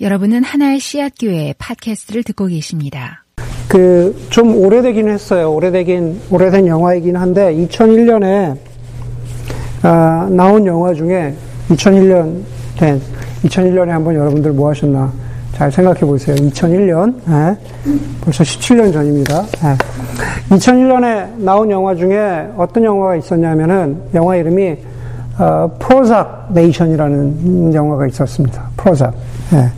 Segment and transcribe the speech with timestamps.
[0.00, 3.24] 여러분은 하나의 씨앗 교회 팟캐스트를 듣고 계십니다.
[3.68, 5.52] 그, 좀 오래되긴 했어요.
[5.54, 8.58] 오래되긴, 오래된 영화이긴 한데, 2001년에,
[9.82, 11.32] 아, 나온 영화 중에,
[11.68, 12.42] 2001년,
[12.76, 13.00] 된,
[13.44, 15.12] 2001년에 한번 여러분들 뭐 하셨나,
[15.54, 16.34] 잘 생각해 보세요.
[16.34, 17.56] 2001년, 네.
[18.20, 19.42] 벌써 17년 전입니다.
[19.46, 19.76] 네.
[20.56, 24.76] 2001년에 나온 영화 중에 어떤 영화가 있었냐면은, 영화 이름이,
[25.38, 28.62] 어, 프로작 네이션이라는 영화가 있었습니다.
[28.76, 29.14] 프로작.
[29.52, 29.68] 예.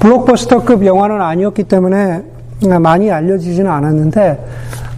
[0.00, 2.22] 블록버스터급 영화는 아니었기 때문에
[2.80, 4.44] 많이 알려지지는 않았는데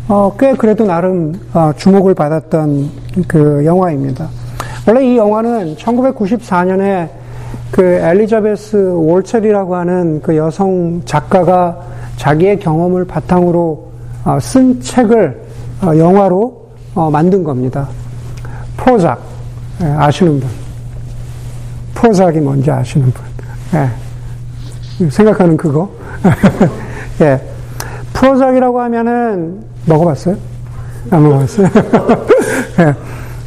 [0.09, 2.91] 어, 꽤 그래도 나름 어, 주목을 받았던
[3.27, 4.29] 그 영화입니다.
[4.87, 7.09] 원래 이 영화는 1994년에
[7.71, 11.79] 그 엘리자베스 월첼이라고 하는 그 여성 작가가
[12.17, 13.89] 자기의 경험을 바탕으로
[14.25, 15.43] 어, 쓴 책을
[15.83, 17.89] 어, 영화로 어, 만든 겁니다.
[18.77, 19.28] 프로작 예,
[19.81, 20.49] 아시는 분.
[21.95, 23.25] 프로작이 뭔지 아시는 분.
[23.75, 25.11] 예.
[25.11, 25.91] 생각하는 그거.
[27.21, 27.41] 예.
[28.13, 30.37] 프로작이라고 하면은, 먹어봤어요?
[31.11, 31.69] 안 먹어봤어요?
[32.81, 32.95] 예.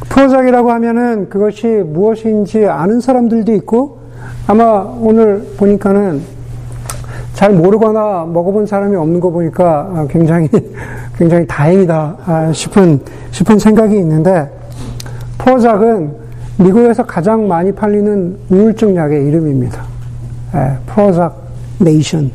[0.08, 4.00] 프로작이라고 하면은 그것이 무엇인지 아는 사람들도 있고,
[4.46, 6.22] 아마 오늘 보니까는
[7.34, 10.48] 잘 모르거나 먹어본 사람이 없는 거 보니까 굉장히,
[11.16, 14.50] 굉장히 다행이다 아, 싶은, 싶은 생각이 있는데,
[15.38, 16.21] 프로작은
[16.58, 19.82] 미국에서 가장 많이 팔리는 우울증 약의 이름입니다.
[20.54, 21.36] 예, 프로작
[21.78, 22.30] 네이션.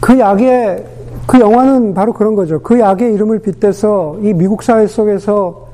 [0.00, 0.84] 그 약의
[1.26, 2.60] 그 영화는 바로 그런 거죠.
[2.60, 5.66] 그 약의 이름을 빗대서 이 미국 사회 속에서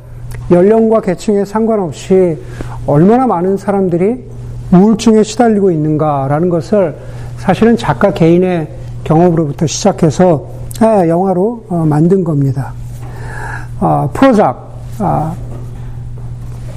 [0.50, 2.38] 연령과 계층에 상관없이
[2.86, 4.24] 얼마나 많은 사람들이
[4.72, 6.96] 우울증에 시달리고 있는가라는 것을
[7.36, 8.68] 사실은 작가 개인의
[9.04, 10.46] 경험으로부터 시작해서
[10.82, 12.72] 예, 영화로 어, 만든 겁니다.
[13.80, 14.72] 어, 프로작,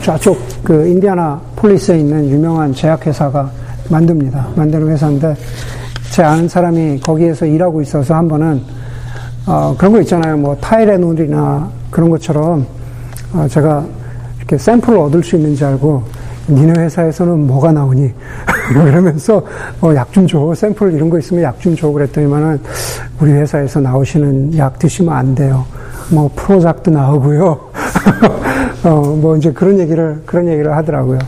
[0.08, 3.50] 아, 저쪽 그 인디아나 폴리스에 있는 유명한 제약회사가
[3.90, 4.50] 만듭니다.
[4.56, 5.36] 만드는 회사인데
[6.12, 8.62] 제 아는 사람이 거기에서 일하고 있어서 한 번은
[9.48, 10.38] 어, 그런 거 있잖아요.
[10.38, 12.66] 뭐 타이레놀이나 그런 것처럼
[13.34, 13.84] 어, 제가
[14.38, 16.04] 이렇게 샘플을 얻을 수 있는지 알고
[16.50, 18.14] 니네 회사에서는 뭐가 나오니?
[18.74, 19.42] 그러면서
[19.82, 20.54] 어, 약 좀 줘.
[20.56, 21.90] 샘플 이런 거 있으면 약 좀 줘.
[21.90, 22.60] 그랬더니만은
[23.20, 25.66] 우리 회사에서 나오시는 약 드시면 안 돼요.
[26.12, 27.60] 뭐 프로작도 나오고요.
[28.86, 31.20] 어, 뭐 이제 그런 얘기를 그런 얘기를 하더라고요.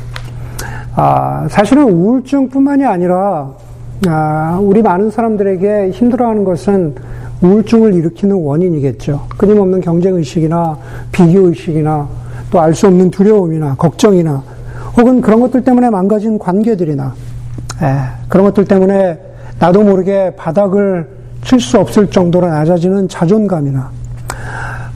[0.96, 3.52] 아, 사실은 우울증 뿐만이 아니라
[4.08, 6.96] 아, 우리 많은 사람들에게 힘들어하는 것은
[7.42, 9.28] 우울증을 일으키는 원인이겠죠.
[9.38, 10.78] 끊임없는 경쟁 의식이나
[11.12, 12.08] 비교 의식이나
[12.52, 14.42] 또 알 수 없는 두려움이나 걱정이나
[14.98, 17.14] 혹은 그런 것들 때문에 망가진 관계들이나
[17.82, 17.96] 에,
[18.30, 19.20] 그런 것들 때문에
[19.60, 21.08] 나도 모르게 바닥을
[21.44, 23.90] 칠 수 없을 정도로 낮아지는 자존감이나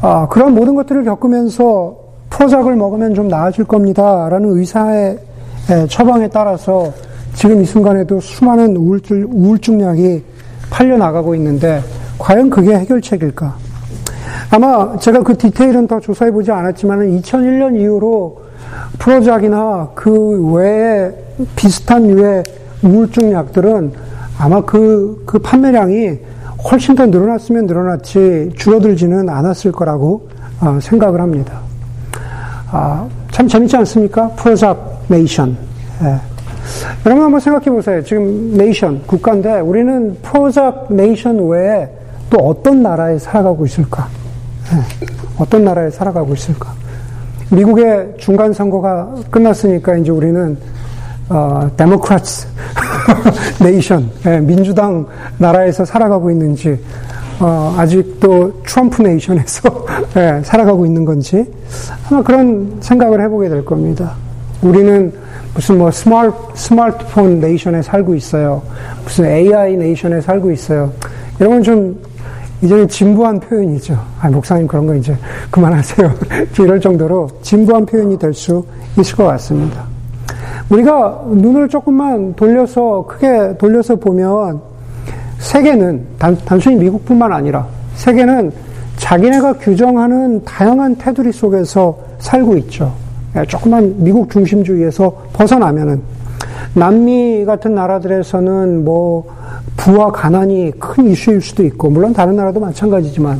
[0.01, 2.00] 아, 그런 모든 것들을 겪으면서
[2.41, 4.27] 프로작을 먹으면 좀 나아질 겁니다.
[4.27, 5.19] 라는 의사의
[5.87, 6.91] 처방에 따라서
[7.35, 10.23] 지금 이 순간에도 수많은 우울증, 우울증 약이
[10.71, 11.81] 팔려나가고 있는데
[12.17, 13.55] 과연 그게 해결책일까?
[14.49, 18.41] 아마 제가 그 디테일은 더 조사해 보지 않았지만 2001년 이후로
[18.97, 21.11] 프로작이나 그 외에
[21.55, 22.43] 비슷한 류의
[22.81, 23.91] 우울증 약들은
[24.39, 26.17] 아마 그, 그 판매량이
[26.71, 30.27] 훨씬 더 늘어났으면 늘어났지 줄어들지는 않았을 거라고
[30.59, 31.70] 어, 생각을 합니다.
[32.71, 34.29] 아, 참 재밌지 않습니까?
[34.29, 35.57] Prozac Nation.
[36.03, 36.15] 예.
[37.05, 38.01] 여러분 한번 생각해 보세요.
[38.03, 41.89] 지금 nation, 국가인데 우리는 Prozac Nation 외에
[42.29, 44.07] 또 어떤 나라에 살아가고 있을까?
[44.73, 45.05] 예.
[45.37, 46.73] 어떤 나라에 살아가고 있을까?
[47.51, 50.57] 미국의 중간 선거가 끝났으니까 이제 우리는
[51.27, 52.47] 어, Democrats
[53.61, 55.05] nation, 예, 민주당
[55.37, 56.79] 나라에서 살아가고 있는지
[57.41, 59.85] 어, 아직도 트럼프 nation에서
[60.15, 61.43] 예, 살아가고 있는 건지
[62.07, 64.13] 아마 그런 생각을 해보게 될 겁니다.
[64.61, 65.11] 우리는
[65.55, 68.61] 무슨 뭐 스마트, 스마트폰 nation에 살고 있어요.
[69.03, 70.93] 무슨 AI 네이션에 살고 있어요.
[71.39, 71.99] 이런 건좀
[72.61, 73.97] 이제는 진부한 표현이죠.
[74.19, 75.17] 아, 목사님 그런 거 이제
[75.49, 76.11] 그만하세요.
[76.59, 78.63] 이럴 정도로 진부한 표현이 될 수
[78.99, 79.83] 있을 것 같습니다.
[80.69, 84.61] 우리가 눈을 조금만 돌려서, 크게 돌려서 보면
[85.41, 88.51] 세계는 단, 단순히 미국뿐만 아니라 세계는
[88.97, 92.93] 자기네가 규정하는 다양한 테두리 속에서 살고 있죠.
[93.35, 96.01] 예, 조금만 미국 중심주의에서 벗어나면은
[96.75, 99.25] 남미 같은 나라들에서는 뭐
[99.77, 103.39] 부와 가난이 큰 이슈일 수도 있고 물론 다른 나라도 마찬가지지만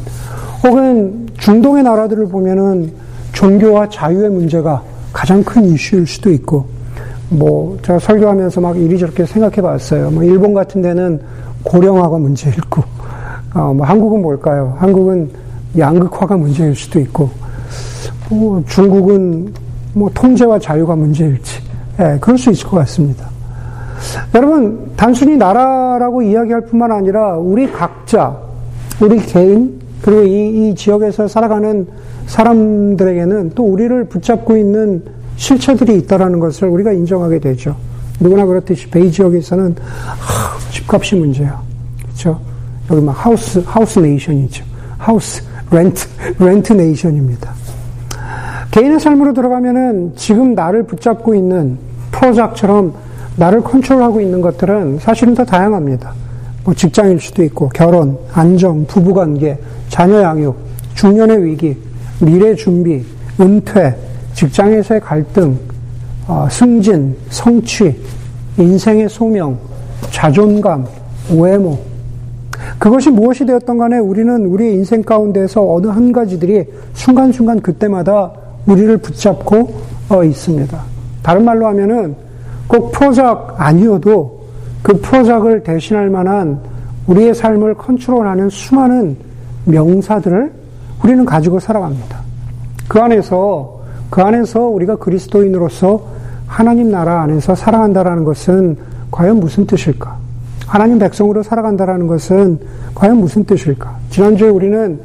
[0.63, 2.91] 혹은 중동의 나라들을 보면은
[3.33, 4.81] 종교와 자유의 문제가
[5.13, 6.65] 가장 큰 이슈일 수도 있고
[7.29, 10.09] 뭐 제가 설교하면서 막 이리저렇게 생각해 봤어요.
[10.09, 11.21] 뭐 일본 같은 데는
[11.63, 12.83] 고령화가 문제일 고
[13.53, 14.75] 어, 뭐 한국은 뭘까요?
[14.79, 15.29] 한국은
[15.77, 17.29] 양극화가 문제일 수도 있고,
[18.29, 19.53] 뭐 중국은
[19.93, 21.59] 뭐 통제와 자유가 문제일지,
[21.99, 23.29] 예, 그럴 수 있을 것 같습니다.
[24.33, 28.37] 여러분, 단순히 나라라고 이야기할 뿐만 아니라 우리 각자,
[29.01, 31.87] 우리 개인, 그리고 이, 이 지역에서 살아가는
[32.27, 35.03] 사람들에게는 또 우리를 붙잡고 있는
[35.35, 37.75] 실체들이 있다라는 것을 우리가 인정하게 되죠.
[38.21, 39.75] 누구나 그렇듯이 베이 지역에서는
[40.19, 41.59] 하, 집값이 문제야.
[42.03, 42.39] 그렇죠?
[42.89, 44.63] 여기 막 하우스 하우스 네이션이죠.
[44.97, 46.07] 하우스 렌트
[46.39, 47.51] 렌트 네이션입니다.
[48.69, 51.77] 개인의 삶으로 들어가면은 지금 나를 붙잡고 있는
[52.11, 52.93] 프로작처럼
[53.35, 56.13] 나를 컨트롤하고 있는 것들은 사실은 더 다양합니다.
[56.63, 59.57] 뭐 직장일 수도 있고 결혼, 안정, 부부관계,
[59.89, 60.55] 자녀 양육,
[60.93, 61.75] 중년의 위기,
[62.19, 63.03] 미래 준비,
[63.39, 63.95] 은퇴,
[64.35, 65.70] 직장에서의 갈등, 어,
[66.49, 67.95] 승진, 성취,
[68.57, 69.57] 인생의 소명,
[70.11, 70.85] 자존감,
[71.35, 71.79] 외모.
[72.77, 78.31] 그것이 무엇이 되었던 간에 우리는 우리의 인생 가운데서 어느 한 가지들이 순간순간 그때마다
[78.65, 79.73] 우리를 붙잡고
[80.09, 80.79] 어, 있습니다.
[81.23, 82.15] 다른 말로 하면은
[82.67, 84.41] 꼭 프로작 아니어도
[84.81, 86.59] 그 프로작을 대신할 만한
[87.07, 89.17] 우리의 삶을 컨트롤하는 수많은
[89.65, 90.51] 명사들을
[91.03, 92.19] 우리는 가지고 살아갑니다.
[92.87, 96.20] 그 안에서 그 안에서 우리가 그리스도인으로서
[96.51, 98.75] 하나님 나라 안에서 살아간다라는 것은
[99.09, 100.17] 과연 무슨 뜻일까?
[100.67, 102.59] 하나님 백성으로 살아간다라는 것은
[102.93, 103.95] 과연 무슨 뜻일까?
[104.09, 104.99] 지난주에 우리는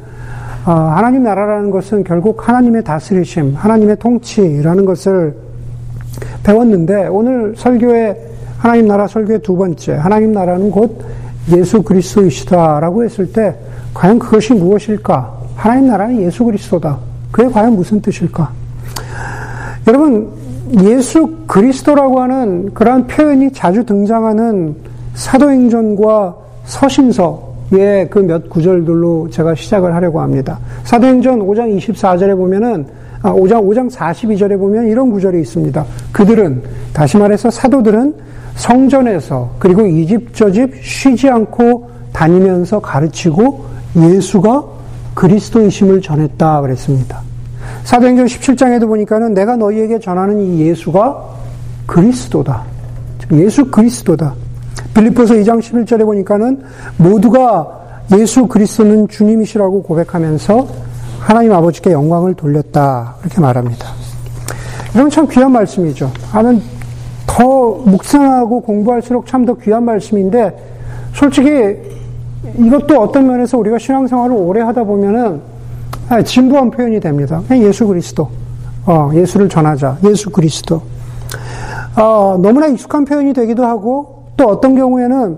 [0.65, 5.37] 어, 하나님 나라라는 것은 결국 하나님의 다스리심, 하나님의 통치라는 것을
[6.43, 8.17] 배웠는데 오늘 설교의
[8.57, 11.01] 하나님 나라 설교의 두 번째 하나님 나라는 곧
[11.55, 13.55] 예수 그리스도이시다라고 했을 때
[13.93, 15.33] 과연 그것이 무엇일까?
[15.55, 16.97] 하나님 나라는 예수 그리스도다.
[17.31, 18.51] 그게 과연 무슨 뜻일까?
[19.87, 20.36] 여러분,
[20.83, 24.75] 예수 그리스도라고 하는 그러한 표현이 자주 등장하는
[25.15, 26.35] 사도행전과
[26.65, 30.59] 서신서의 그 몇 구절들로 제가 시작을 하려고 합니다.
[30.83, 32.85] 사도행전 5장 24절에 보면은,
[33.21, 35.85] 아, 5장, 5장 42절에 보면 이런 구절이 있습니다.
[36.11, 36.61] 그들은,
[36.93, 38.13] 다시 말해서 사도들은
[38.55, 43.65] 성전에서, 그리고 이 집 저 집 쉬지 않고 다니면서 가르치고
[43.95, 44.63] 예수가
[45.15, 47.21] 그리스도이심을 전했다 그랬습니다.
[47.87, 51.23] 사도행전 17장에도 보니까는 내가 너희에게 전하는 이 예수가
[51.85, 52.63] 그리스도다.
[53.31, 54.33] 예수 그리스도다.
[54.93, 56.63] 빌립보서 2장 11절에 보니까는
[56.97, 57.79] 모두가
[58.17, 60.67] 예수 그리스도는 주님이시라고 고백하면서
[61.19, 63.15] 하나님 아버지께 영광을 돌렸다.
[63.21, 63.87] 이렇게 말합니다.
[64.93, 66.11] 이런 참 귀한 말씀이죠.
[66.29, 66.61] 하는
[67.25, 67.45] 더
[67.85, 70.51] 묵상하고 공부할수록 참 더 귀한 말씀인데
[71.13, 71.47] 솔직히
[72.57, 75.56] 이것도 어떤 면에서 우리가 신앙생활을 오래 하다 보면은 아,
[76.23, 77.41] 진부한 표현이 됩니다.
[77.51, 78.29] 예수 그리스도.
[78.85, 79.97] 어, 예수를 전하자.
[80.05, 80.81] 예수 그리스도.
[81.97, 85.37] 어, 너무나 익숙한 표현이 되기도 하고 또 어떤 경우에는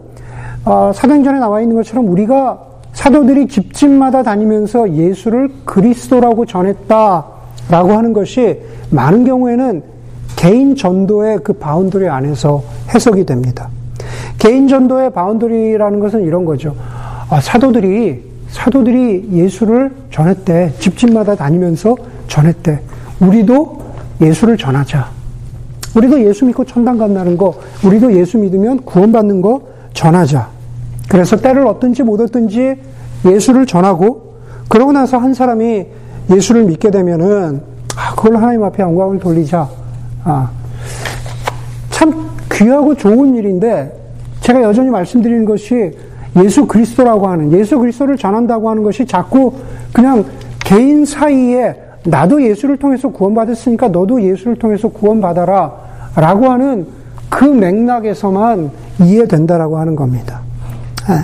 [0.66, 2.60] 어, 사도행전에 나와 있는 것처럼 우리가
[2.92, 7.24] 사도들이 집집마다 다니면서 예수를 그리스도라고 전했다라고
[7.72, 8.60] 하는 것이
[8.92, 9.82] 많은 경우에는
[10.36, 12.62] 개인 전도의 그 boundary 안에서
[12.94, 13.70] 해석이 됩니다.
[14.38, 16.76] 개인 전도의 바운더리라는 것은 이런 거죠.
[17.30, 20.74] 아, 사도들이 사도들이 예수를 전했대.
[20.80, 21.96] 집집마다 다니면서
[22.28, 22.82] 전했대.
[23.20, 23.80] 우리도
[24.22, 25.10] 예수를 전하자.
[25.96, 29.62] 우리도 예수 믿고 천당 간다는 거, 우리도 예수 믿으면 구원받는 거
[29.94, 30.50] 전하자.
[31.10, 32.76] 그래서 때를 얻든지 못 얻든지
[33.26, 34.36] 예수를 전하고,
[34.68, 35.86] 그러고 나서 한 사람이
[36.32, 37.62] 예수를 믿게 되면은,
[37.98, 39.68] 아, 그걸 하나님 앞에 영광을 돌리자.
[40.24, 40.52] 아,
[41.90, 43.92] 참 귀하고 좋은 일인데,
[44.42, 45.92] 제가 여전히 말씀드리는 것이
[46.38, 49.54] 예수 그리스도라고 하는 예수 그리스도를 전한다고 하는 것이 자꾸
[49.94, 50.24] 그냥
[50.60, 55.74] 개인 사이에 나도 예수를 통해서 구원받았으니까 너도 예수를 통해서 구원받아라
[56.16, 56.88] 라고 하는
[57.30, 58.72] 그 맥락에서만
[59.02, 60.42] 이해된다라고 하는 겁니다.
[61.10, 61.16] 예.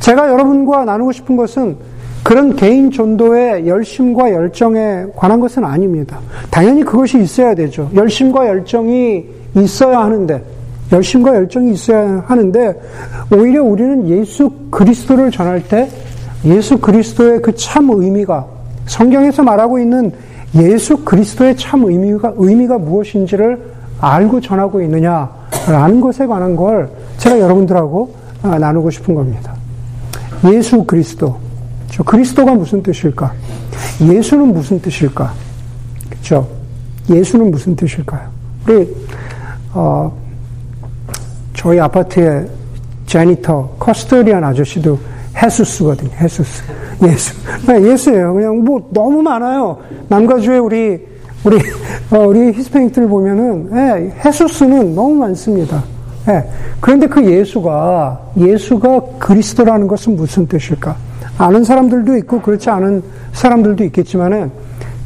[0.00, 1.76] 제가 여러분과 나누고 싶은 것은
[2.22, 6.18] 그런 개인 전도의 열심과 열정에 관한 것은 아닙니다.
[6.50, 7.90] 당연히 그것이 있어야 되죠.
[7.94, 9.24] 열심과 열정이
[9.56, 10.42] 있어야 하는데
[10.94, 12.80] 열심과 열정이 있어야 하는데
[13.34, 15.90] 오히려 우리는 예수 그리스도를 전할 때
[16.44, 18.46] 예수 그리스도의 그 참 의미가
[18.86, 20.12] 성경에서 말하고 있는
[20.56, 28.58] 예수 그리스도의 참 의미가 의미가 무엇인지를 알고 전하고 있느냐라는 것에 관한 걸 제가 여러분들하고 아,
[28.58, 29.54] 나누고 싶은 겁니다.
[30.52, 31.36] 예수 그리스도.
[31.90, 33.32] 저 그리스도가 무슨 뜻일까?
[34.02, 35.32] 예수는 무슨 뜻일까?
[36.10, 36.46] 그렇죠?
[37.08, 38.28] 예수는 무슨 뜻일까요?
[38.68, 38.94] 우리
[39.72, 40.12] 어,
[41.64, 42.46] 저희 아파트에
[43.06, 44.98] 제니터, 커스터리안 아저씨도
[45.34, 46.10] 헤수스거든요.
[46.10, 46.62] 헤수스.
[47.04, 47.34] 예수.
[47.66, 48.34] 네, 예수예요.
[48.34, 49.78] 그냥 뭐 너무 많아요.
[50.08, 51.00] 남가주에 우리
[51.42, 51.56] 우리
[52.10, 55.82] 어, 우리 히스패닉들 보면은 예, 헤수스는 너무 많습니다.
[56.28, 56.44] 예.
[56.80, 60.94] 그런데 그 예수가 예수가 그리스도라는 것은 무슨 뜻일까?
[61.38, 63.02] 아는 사람들도 있고 그렇지 않은
[63.32, 64.50] 사람들도 있겠지만은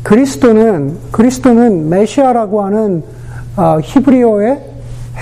[0.03, 3.05] 그리스도는 그리스도는 메시아라고 하는
[3.57, 4.61] 어, 히브리어의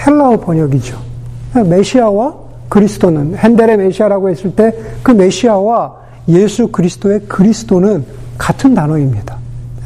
[0.06, 1.15] 헬라어 번역이죠.
[1.60, 2.34] 메시아와
[2.68, 4.72] 그리스도는 핸델의 메시아라고 했을 때
[5.02, 5.94] 그 메시아와
[6.28, 8.04] 예수 그리스도의 그리스도는
[8.38, 9.36] 같은 단어입니다.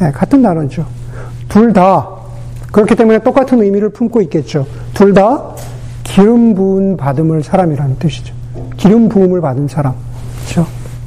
[0.00, 0.86] 네, 같은 단어죠.
[1.48, 2.08] 둘 다
[2.72, 4.66] 그렇기 때문에 똑같은 의미를 품고 있겠죠.
[4.94, 5.42] 둘 다
[6.04, 8.34] 기름 부은 받음을 사람이라는 뜻이죠.
[8.76, 9.94] 기름 부음을 받은 사람.
[10.44, 10.66] 그렇죠?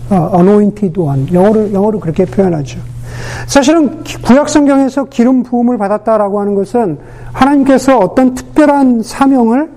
[0.09, 1.33] 어, anointed one.
[1.33, 2.79] 영어로 영어로 그렇게 표현하죠.
[3.47, 6.97] 사실은 구약 성경에서 기름 부음을 받았다라고 하는 것은
[7.31, 9.69] 하나님께서 어떤 특별한 사명을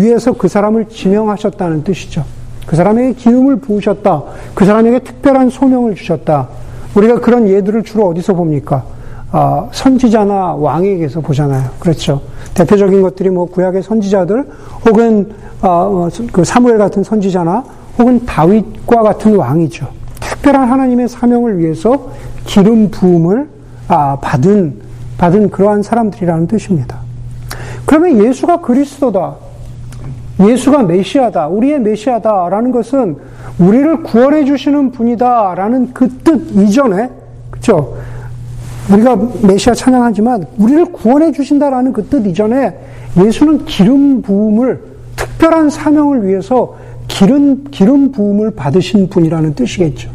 [0.00, 2.24] 위해서 그 사람을 지명하셨다는 뜻이죠.
[2.66, 4.22] 그 사람에게 기름을 부으셨다.
[4.54, 6.48] 그 사람에게 특별한 소명을 주셨다.
[6.94, 8.84] 우리가 그런 예들을 주로 어디서 봅니까?
[9.32, 11.70] 어, 선지자나 왕에게서 보잖아요.
[11.78, 12.22] 그렇죠.
[12.54, 14.44] 대표적인 것들이 뭐 구약의 선지자들
[14.86, 17.64] 혹은 어, 그 사무엘 같은 선지자나
[17.98, 19.88] 혹은 다윗과 같은 왕이죠.
[20.20, 22.10] 특별한 하나님의 사명을 위해서
[22.44, 23.48] 기름 부음을
[23.88, 24.80] 아, 받은
[25.18, 26.98] 받은 그러한 사람들이라는 뜻입니다.
[27.84, 29.36] 그러면 예수가 그리스도다.
[30.40, 31.48] 예수가 메시아다.
[31.48, 33.16] 우리의 메시아다라는 것은
[33.58, 37.10] 우리를 구원해 주시는 분이다라는 그 뜻 이전에
[37.50, 37.96] 그렇죠?
[38.92, 42.76] 우리가 메시아 찬양하지만 우리를 구원해 주신다라는 그 뜻 이전에
[43.24, 44.80] 예수는 기름 부음을
[45.16, 46.76] 특별한 사명을 위해서
[47.08, 50.10] 기름 기름 부음을 받으신 분이라는 뜻이겠죠.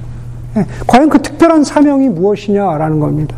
[0.58, 3.36] 예, 과연 그 특별한 사명이 무엇이냐라는 겁니다.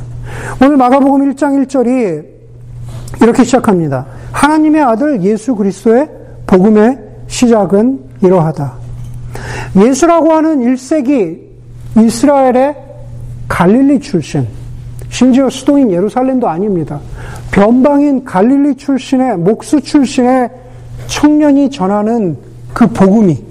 [0.61, 2.25] 오늘 마가복음 1장 1절이
[3.21, 4.05] 이렇게 시작합니다.
[4.31, 6.09] 하나님의 아들 예수 그리스도의
[6.47, 6.97] 복음의
[7.27, 8.73] 시작은 이러하다.
[9.75, 11.39] 예수라고 하는 1세기
[11.97, 12.75] 이스라엘의
[13.47, 14.47] 갈릴리 출신,
[15.09, 16.99] 심지어 수도인 예루살렘도 아닙니다.
[17.51, 20.49] 변방인 갈릴리 출신의, 목수 출신의
[21.07, 22.37] 청년이 전하는
[22.73, 23.43] 그 복음이,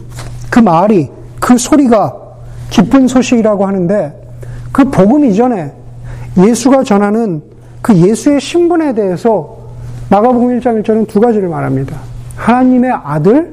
[0.51, 1.09] 그 말이,
[1.41, 2.17] 그 소리가
[2.71, 4.13] 기쁜 소식이라고 하는데
[4.73, 5.73] 그 복음 이전에
[6.39, 7.43] 예수가 전하는
[7.81, 9.59] 그 예수의 신분에 대해서
[10.09, 12.12] 마가복음 1장 1절은 두 가지를 말합니다.
[12.43, 13.53] 하나님의 아들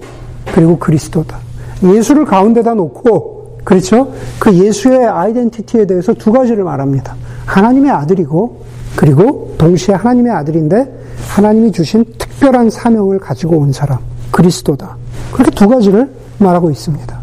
[0.53, 1.37] 그리고 그리스도다.
[1.83, 4.11] 예수를 가운데다 놓고 그렇죠?
[4.39, 7.15] 그 예수의 아이덴티티에 대해서 두 가지를 말합니다.
[7.45, 8.63] 하나님의 아들이고
[8.95, 13.99] 그리고 동시에 하나님의 아들인데 하나님이 주신 특별한 사명을 가지고 온 사람
[14.31, 14.97] 그리스도다.
[15.31, 17.19] 그렇게 두 가지를 말하고 있습니다.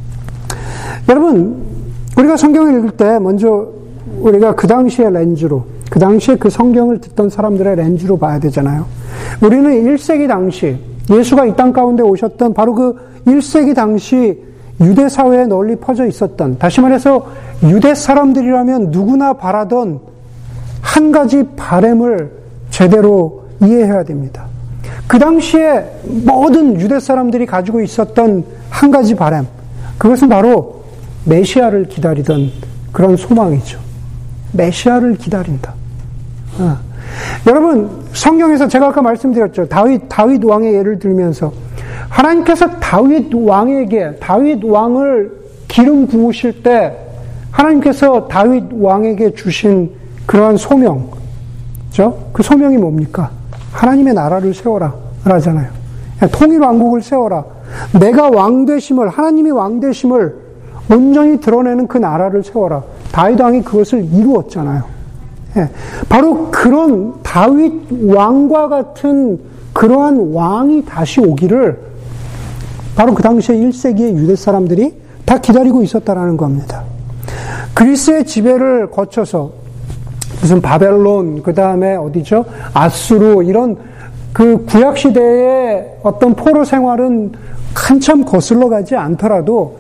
[1.09, 1.65] 여러분
[2.17, 3.69] 우리가 성경을 읽을 때 먼저
[4.21, 8.87] 우리가 그 당시의 렌즈로, 그 당시에 그 성경을 듣던 사람들의 렌즈로 봐야 되잖아요.
[9.43, 10.79] 우리는 1세기 당시,
[11.11, 12.97] 예수가 이 땅 가운데 오셨던 바로 그
[13.27, 14.43] 1세기 당시
[14.81, 17.27] 유대 사회에 널리 퍼져 있었던, 다시 말해서
[17.63, 20.01] 유대 사람들이라면 누구나 바라던
[20.83, 22.31] 한 가지 바램을
[22.71, 24.47] 제대로 이해해야 됩니다.
[25.07, 25.85] 그 당시에
[26.25, 29.47] 모든 유대 사람들이 가지고 있었던 한 가지 바램,
[29.99, 30.83] 그것은 바로
[31.25, 32.51] 메시아를 기다리던
[32.93, 33.79] 그런 소망이죠.
[34.53, 35.75] 메시아를 기다린다.
[36.59, 36.77] 어.
[37.47, 39.69] 여러분 성경에서 제가 아까 말씀드렸죠.
[39.69, 41.53] 다윗 다윗 왕의 예를 들면서
[42.09, 45.33] 하나님께서 다윗 왕에게 다윗 왕을
[45.69, 46.97] 기름 부으실 때
[47.51, 49.91] 하나님께서 다윗 왕에게 주신
[50.27, 51.09] 그러한 소명,
[52.33, 53.31] 그 소명이 뭡니까?
[53.73, 54.95] 하나님의 나라를 세워라,
[55.25, 55.69] 라잖아요.
[56.33, 57.45] 통일 왕국을 세워라.
[57.99, 60.37] 내가 왕 되심을 하나님이 왕 되심을
[60.91, 62.83] 온전히 드러내는 그 나라를 세워라.
[63.13, 64.96] 다윗 왕이 그것을 이루었잖아요.
[65.57, 65.69] 예,
[66.09, 69.39] 바로 그런 다윗 왕과 같은
[69.73, 71.79] 그러한 왕이 다시 오기를
[72.95, 74.95] 바로 그 당시에 1세기의 유대 사람들이
[75.25, 76.83] 다 기다리고 있었다라는 겁니다.
[77.75, 79.51] 그리스의 지배를 거쳐서
[80.41, 82.45] 무슨 바벨론, 그 다음에 어디죠?
[82.73, 83.77] 아수르, 이런
[84.33, 87.33] 그 구약 시대의 어떤 포로 생활은
[87.75, 89.79] 한참 거슬러 가지 않더라도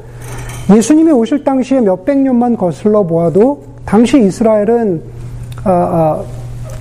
[0.74, 5.02] 예수님이 오실 당시에 몇백 년만 거슬러 보아도 당시 이스라엘은
[5.64, 6.22] 아, 아,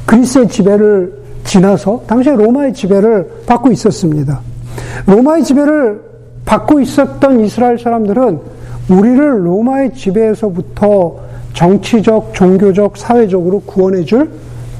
[0.05, 4.39] 그리스의 지배를 지나서 당시 로마의 지배를 받고 있었습니다.
[5.05, 6.01] 로마의 지배를
[6.45, 8.39] 받고 있었던 이스라엘 사람들은
[8.89, 11.15] 우리를 로마의 지배에서부터
[11.53, 14.29] 정치적, 종교적, 사회적으로 구원해줄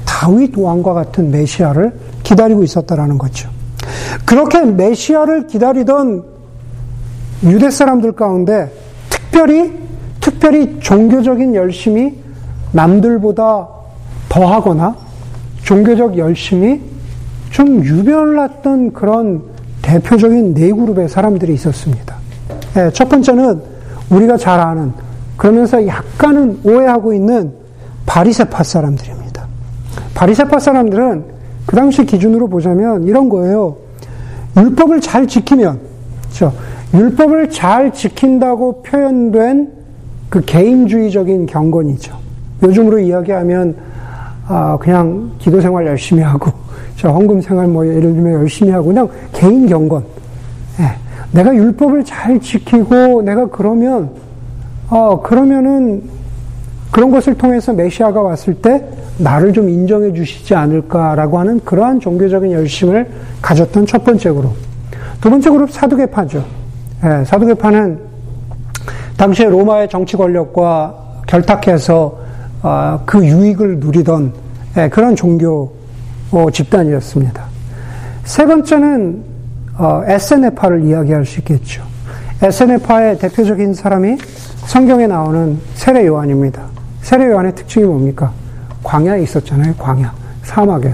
[0.04, 3.48] 다윗 왕과 같은 메시아를 기다리고 있었다라는 거죠.
[4.24, 6.22] 그렇게 메시아를 기다리던
[7.44, 8.70] 유대 사람들 가운데
[9.10, 9.72] 특별히,
[10.20, 12.14] 특별히 종교적인 열심이
[12.72, 13.68] 남들보다
[14.28, 14.96] 더하거나
[15.62, 16.80] 종교적 열심이
[17.50, 19.42] 좀 유별났던 그런
[19.82, 22.16] 대표적인 네 그룹의 사람들이 있었습니다.
[22.74, 23.60] 네, 첫 번째는
[24.10, 24.92] 우리가 잘 아는
[25.36, 27.52] 그러면서 약간은 오해하고 있는
[28.04, 29.46] 바리세파 사람들입니다.
[30.14, 31.24] 바리세파 사람들은
[31.66, 33.76] 그 당시 기준으로 보자면 이런 거예요.
[34.56, 35.80] 율법을 잘 지키면,
[36.22, 36.54] 그렇죠?
[36.94, 39.72] 율법을 잘 지킨다고 표현된
[40.28, 42.16] 그 개인주의적인 경건이죠.
[42.62, 43.76] 요즘으로 이야기하면
[44.48, 46.52] 아 그냥 기도 생활 열심히 하고
[46.96, 50.04] 저 헌금 생활 뭐 예를 들면 열심히 하고 그냥 개인 경건.
[50.80, 50.90] 예.
[51.32, 54.10] 내가 율법을 잘 지키고 내가 그러면
[54.88, 56.02] 어 그러면은
[56.90, 58.82] 그런 것을 통해서 메시아가 왔을 때
[59.18, 63.08] 나를 좀 인정해 주시지 않을까라고 하는 그러한 종교적인 열심을
[63.42, 64.52] 가졌던 첫 번째 그룹.
[65.20, 66.44] 두 번째 그룹 사두개파죠.
[67.04, 67.98] 예, 사두개파는
[69.16, 70.94] 당시에 로마의 정치 권력과
[71.26, 72.25] 결탁해서 어,
[73.06, 74.32] 그 유익을 누리던
[74.76, 75.72] 예, 그런 종교
[76.30, 77.44] 어, 집단이었습니다.
[78.24, 79.22] 세 번째는
[79.78, 81.84] 어, 에세네파를 이야기할 수 있겠죠.
[82.42, 84.18] 에세네파의 대표적인 사람이
[84.66, 86.62] 성경에 나오는 세례 요한입니다.
[87.02, 88.32] 세례 요한의 특징이 뭡니까?
[88.82, 89.74] 광야에 있었잖아요.
[89.76, 90.92] 광야, 사막에.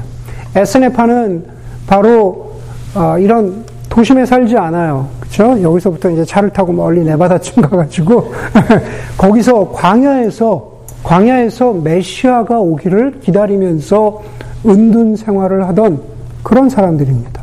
[0.54, 1.44] 에스네파는
[1.86, 2.52] 바로
[2.94, 5.08] 어, 이런 도심에 살지 않아요.
[5.20, 5.60] 그렇죠?
[5.62, 8.32] 여기서부터 이제 차를 타고 멀리 네바다쯤 가가지고
[9.16, 10.71] 거기서 광야에서
[11.02, 14.22] 광야에서 메시아가 오기를 기다리면서
[14.66, 16.00] 은둔 생활을 하던
[16.42, 17.42] 그런 사람들입니다.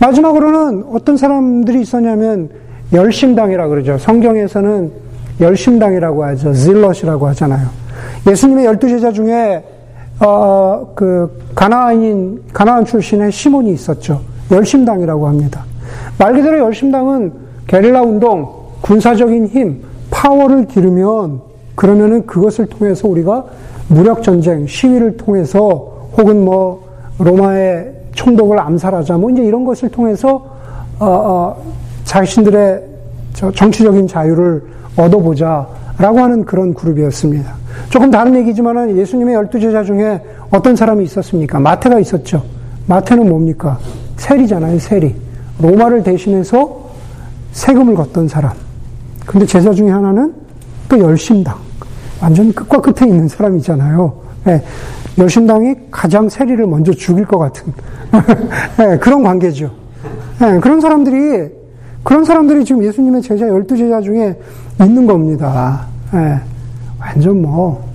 [0.00, 2.48] 마지막으로는 어떤 사람들이 있었냐면
[2.92, 3.98] 열심당이라 그러죠.
[3.98, 4.92] 성경에서는
[5.40, 6.52] 열심당이라고 하죠.
[6.52, 7.68] 질럿이라고 하잖아요.
[8.26, 9.64] 예수님의 열두 제자 중에
[10.20, 14.20] 어, 그 가나안인 가나안 출신의 시몬이 있었죠.
[14.50, 15.64] 열심당이라고 합니다.
[16.18, 17.32] 말 그대로 열심당은
[17.66, 18.48] 게릴라 운동,
[18.82, 21.40] 군사적인 힘, 파워를 기르면
[21.74, 23.44] 그러면은 그것을 통해서 우리가
[23.88, 26.84] 무력 전쟁, 시위를 통해서 혹은 뭐
[27.18, 30.46] 로마의 총독을 암살하자 뭐 이제 이런 것을 통해서
[30.98, 31.62] 어, 어,
[32.04, 32.82] 자신들의
[33.54, 34.62] 정치적인 자유를
[34.96, 37.52] 얻어보자라고 하는 그런 그룹이었습니다.
[37.90, 41.58] 조금 다른 얘기지만 예수님의 열두 제자 중에 어떤 사람이 있었습니까?
[41.58, 42.42] 마태가 있었죠.
[42.86, 43.78] 마태는 뭡니까?
[44.16, 45.14] 세리잖아요, 세리.
[45.60, 46.84] 로마를 대신해서
[47.52, 48.52] 세금을 걷던 사람.
[49.26, 50.43] 근데 제자 중에 하나는
[50.88, 51.56] 또 열심당.
[52.20, 54.12] 완전 끝과 끝에 있는 사람이잖아요.
[54.44, 54.62] 네,
[55.18, 57.72] 열심당이 가장 세리를 먼저 죽일 것 같은
[58.78, 59.70] 네, 그런 관계죠.
[60.40, 61.50] 네, 그런 사람들이
[62.02, 64.38] 그런 사람들이 지금 예수님의 제자 열두 제자 중에
[64.80, 65.86] 있는 겁니다.
[67.00, 67.90] 완전 뭐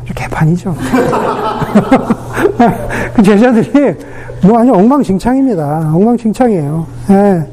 [0.00, 0.74] 아주 개판이죠.
[3.14, 3.94] 그 제자들이
[4.42, 5.92] 뭐 아주 엉망진창입니다.
[5.94, 6.86] 엉망진창이에요.
[7.08, 7.46] 네.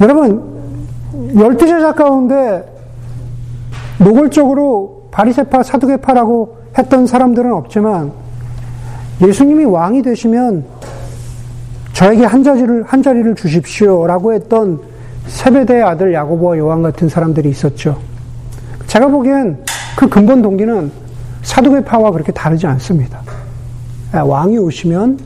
[0.00, 0.55] 여러분
[1.34, 2.64] 열두 제자 가운데
[3.98, 8.12] 노골적으로 바리세파 사두개파라고 했던 사람들은 없지만
[9.22, 10.64] 예수님이 왕이 되시면
[11.94, 14.80] 저에게 한 자리를 한 자리를 주십시오 라고 했던
[15.26, 17.98] 세베대의 아들 야고보와 요한 같은 사람들이 있었죠.
[18.86, 19.58] 제가 보기엔
[19.96, 20.92] 그 근본 동기는
[21.42, 23.20] 사두개파와 그렇게 다르지 않습니다.
[24.12, 25.18] 왕이 오시면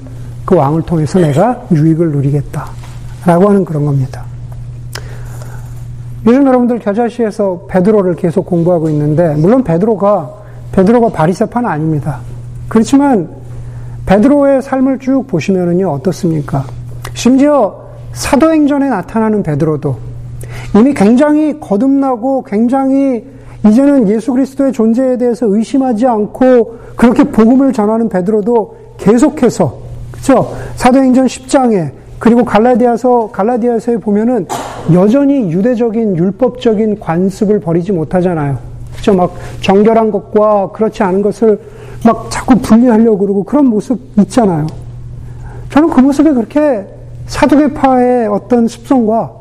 [0.45, 2.67] 그 왕을 통해서 내가 유익을 누리겠다
[3.27, 4.25] 라고 하는 그런 겁니다.
[6.27, 10.31] 요즘 여러분들 겨자시에서 베드로를 계속 공부하고 있는데 물론 베드로가
[10.73, 12.21] 베드로가 바리새파는 아닙니다.
[12.69, 13.29] 그렇지만
[14.07, 16.65] 베드로의 삶을 쭉 보시면은요 어떻습니까?
[17.15, 19.97] 심지어 사도행전에 나타나는 베드로도
[20.77, 23.25] 이미 굉장히 거듭나고 굉장히
[23.67, 29.79] 이제는 예수 그리스도의 존재에 대해서 의심하지 않고 그렇게 복음을 전하는 베드로도 계속해서
[30.13, 30.55] 그렇죠?
[30.77, 34.47] 사도행전 10장에 그리고 갈라디아서 갈라디아서에 보면은
[34.93, 38.59] 여전히 유대적인 율법적인 관습을 버리지 못하잖아요.
[38.93, 39.15] 그렇죠?
[39.15, 41.59] 막 정결한 것과 그렇지 않은 것을
[42.05, 44.67] 막 자꾸 분리하려고 그러고 그런 모습 있잖아요.
[45.71, 46.87] 저는 그 모습이 그렇게
[47.27, 49.33] 사두개파의 어떤 습성과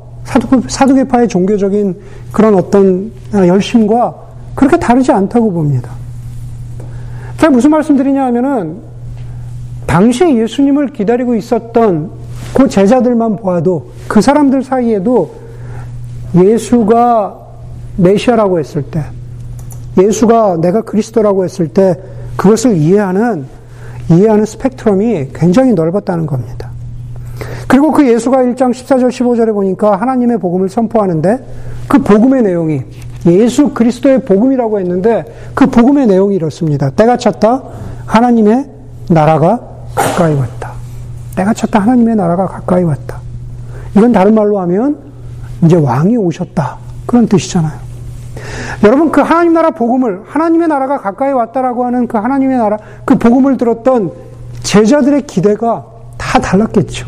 [0.68, 1.98] 사두, 개파의 종교적인
[2.32, 4.15] 그런 어떤 열심과
[4.56, 5.92] 그렇게 다르지 않다고 봅니다.
[7.38, 8.78] 제가 무슨 말씀 드리냐 하면은
[9.86, 12.18] 당시에 예수님을 기다리고 있었던
[12.54, 15.34] 그 제자들만 보아도 그 사람들 사이에도
[16.36, 17.38] 예수가
[17.98, 19.04] 메시아라고 했을 때
[19.98, 21.96] 예수가 내가 그리스도라고 했을 때
[22.38, 23.46] 그것을 이해하는
[24.12, 26.70] 이해하는 스펙트럼이 굉장히 넓었다는 겁니다.
[27.68, 31.46] 그리고 그 예수가 1장 14절 15절에 보니까 하나님의 복음을 선포하는데
[31.88, 32.82] 그 복음의 내용이
[33.26, 36.90] 예수 그리스도의 복음이라고 했는데 그 복음의 내용이 이렇습니다.
[36.90, 37.64] 때가 찼다.
[38.06, 38.70] 하나님의
[39.10, 39.60] 나라가
[39.94, 40.59] 가까이 왔다.
[41.39, 41.80] 때가 찼다.
[41.80, 43.19] 하나님의 나라가 가까이 왔다.
[43.95, 44.97] 이건 다른 말로 하면
[45.63, 46.78] 이제 왕이 오셨다.
[47.06, 47.89] 그런 뜻이잖아요.
[48.84, 53.58] 여러분 그 하나님 나라 복음을 하나님의 나라가 가까이 왔다라고 하는 그 하나님의 나라 그 복음을
[53.58, 54.12] 들었던
[54.63, 55.86] 제자들의 기대가
[56.17, 57.08] 다 달랐겠죠.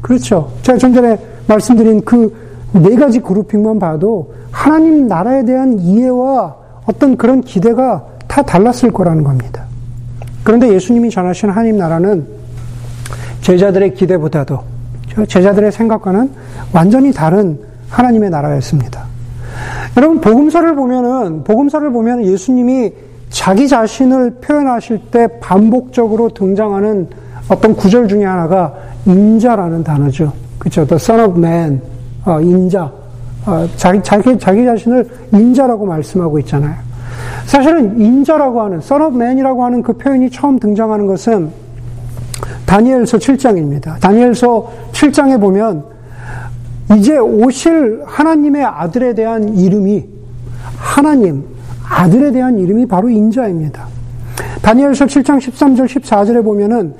[0.00, 0.52] 그렇죠.
[0.62, 7.40] 제가 좀 전에 말씀드린 그 네 가지 그룹핑만 봐도 하나님 나라에 대한 이해와 어떤 그런
[7.40, 9.64] 기대가 다 달랐을 거라는 겁니다.
[10.44, 12.26] 그런데 예수님이 전하신 하나님 나라는
[13.46, 14.58] 제자들의 기대보다도
[15.28, 16.30] 제자들의 생각과는
[16.72, 17.56] 완전히 다른
[17.88, 19.04] 하나님의 나라였습니다.
[19.96, 22.92] 여러분 복음서를 보면은 복음서를 보면 예수님이
[23.30, 27.06] 자기 자신을 표현하실 때 반복적으로 등장하는
[27.48, 28.74] 어떤 구절 중에 하나가
[29.06, 30.32] 인자라는 단어죠.
[30.58, 30.84] 그쵸.
[30.84, 31.80] The Son of Man.
[32.24, 32.90] 어, 인자.
[33.46, 36.74] 어, 자기, 자기, 자기 자신을 인자라고 말씀하고 있잖아요.
[37.46, 41.65] 사실은 인자라고 하는, Son of Man이라고 하는 그 표현이 처음 등장하는 것은
[42.66, 43.98] 다니엘서 7장입니다.
[44.00, 45.84] 다니엘서 7장에 보면
[46.96, 50.04] 이제 오실 하나님의 아들에 대한 이름이
[50.76, 51.44] 하나님,
[51.88, 53.86] 아들에 대한 이름이 바로 인자입니다.
[54.62, 56.94] 다니엘서 7장 13절 14절에 보면은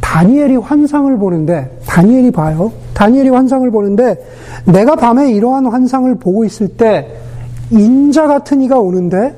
[0.00, 2.72] 다니엘이 환상을 보는데 다니엘이 봐요.
[2.94, 4.16] 다니엘이 환상을 보는데
[4.64, 7.08] 내가 밤에 이러한 환상을 보고 있을 때
[7.70, 9.34] 인자 같은 이가 오는데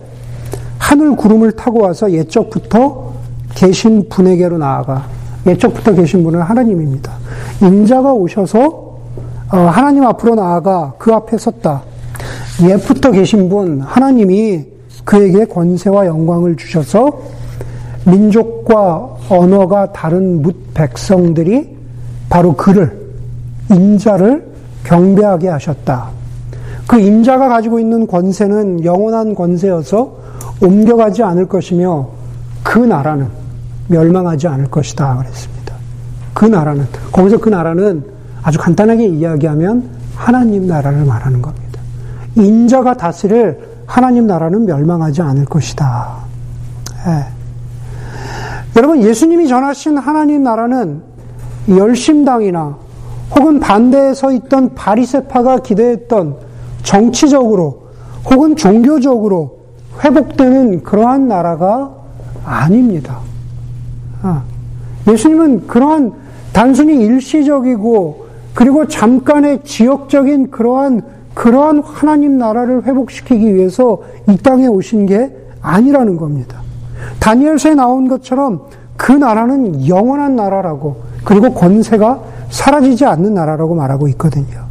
[0.78, 3.12] 하늘 구름을 타고 와서 옛적부터
[3.54, 5.06] 계신 분에게로 나아가
[5.48, 7.12] 옛적부터 계신 분은 하나님입니다.
[7.62, 8.88] 인자가 오셔서
[9.50, 11.82] 어, 하나님 앞으로 나아가 그 앞에 섰다.
[12.62, 14.64] 옛부터 계신 분 하나님이
[15.04, 17.20] 그에게 권세와 영광을 주셔서
[18.04, 21.76] 민족과 언어가 다른 뭇 백성들이
[22.28, 23.08] 바로 그를
[23.70, 24.46] 인자를
[24.84, 26.10] 경배하게 하셨다.
[26.86, 30.16] 그 인자가 가지고 있는 권세는 영원한 권세여서
[30.62, 32.08] 옮겨가지 않을 것이며
[32.62, 33.28] 그 나라는
[33.88, 35.74] 멸망하지 않을 것이다 그랬습니다.
[36.34, 38.04] 그 나라는 거기서 그 나라는
[38.42, 41.80] 아주 간단하게 이야기하면 하나님 나라를 말하는 겁니다.
[42.36, 46.16] 인자가 다스릴 하나님 나라는 멸망하지 않을 것이다.
[47.06, 47.24] 예.
[48.76, 51.02] 여러분 예수님이 전하신 하나님 나라는
[51.68, 52.76] 열심당이나
[53.34, 56.36] 혹은 반대에 서 있던 바리세파가 기대했던
[56.82, 57.88] 정치적으로
[58.30, 59.58] 혹은 종교적으로
[60.04, 61.90] 회복되는 그러한 나라가
[62.44, 63.18] 아닙니다.
[64.22, 64.42] 아,
[65.06, 66.12] 예수님은 그러한
[66.52, 71.02] 단순히 일시적이고 그리고 잠깐의 지역적인 그러한
[71.34, 75.30] 그러한 하나님 나라를 회복시키기 위해서 이 땅에 오신 게
[75.62, 76.60] 아니라는 겁니다.
[77.20, 78.62] 다니엘서에 나온 것처럼
[78.96, 84.66] 그 나라는 영원한 나라라고 그리고 권세가 사라지지 않는 나라라고 말하고 있거든요.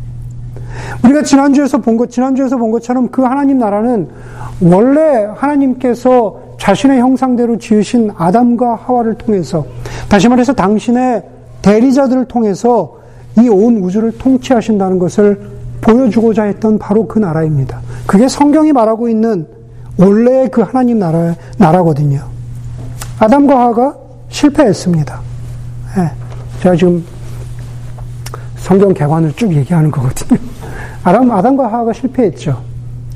[1.03, 4.09] 우리가 지난주에서 본 것, 지난주에서 본 것처럼 그 하나님 나라는
[4.61, 9.65] 원래 하나님께서 자신의 형상대로 지으신 아담과 하와를 통해서,
[10.09, 11.23] 다시 말해서 당신의
[11.61, 12.97] 대리자들을 통해서
[13.39, 15.39] 이 온 우주를 통치하신다는 것을
[15.81, 17.79] 보여주고자 했던 바로 그 나라입니다.
[18.07, 19.47] 그게 성경이 말하고 있는
[19.99, 22.21] 원래의 그 하나님 나라, 나라거든요.
[23.19, 23.95] 아담과 하와가
[24.29, 25.19] 실패했습니다.
[25.97, 26.11] 네.
[26.61, 27.03] 제가 지금
[28.57, 30.39] 성경 개관을 쭉 얘기하는 거거든요.
[31.03, 32.61] 아담, 아담과 하와가 실패했죠.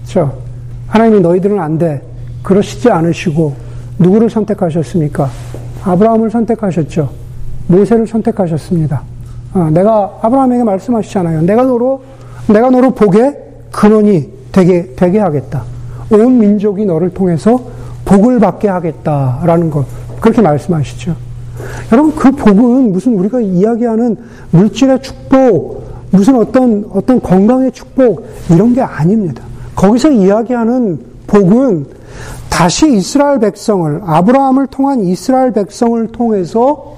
[0.04, 0.38] 그렇죠?
[0.88, 2.02] 하나님이 너희들은 안 돼.
[2.44, 3.54] 그러시지 않으시고
[4.00, 5.30] 누구를 선택하셨습니까?
[5.84, 7.10] 아브라함을 선택하셨죠.
[7.68, 9.04] 모세를 선택하셨습니다.
[9.54, 11.42] 어, 내가 아브라함에게 말씀하시잖아요.
[11.44, 12.02] 내가 너로
[12.48, 13.38] 내가 너로 복의
[13.72, 15.64] 근원이 되게 되게 하겠다.
[16.12, 17.60] 온 민족이 너를 통해서
[18.06, 19.86] 복을 받게 하겠다라는 것
[20.20, 21.16] 그렇게 말씀하시죠.
[21.92, 24.18] 여러분 그 복은 무슨 우리가 이야기하는
[24.52, 29.44] 물질의 축복, 무슨 어떤 어떤 건강의 축복 이런 게 아닙니다.
[29.76, 31.86] 거기서 이야기하는 복은
[32.52, 36.96] 다시 이스라엘 백성을 아브라함을 통한 이스라엘 백성을 통해서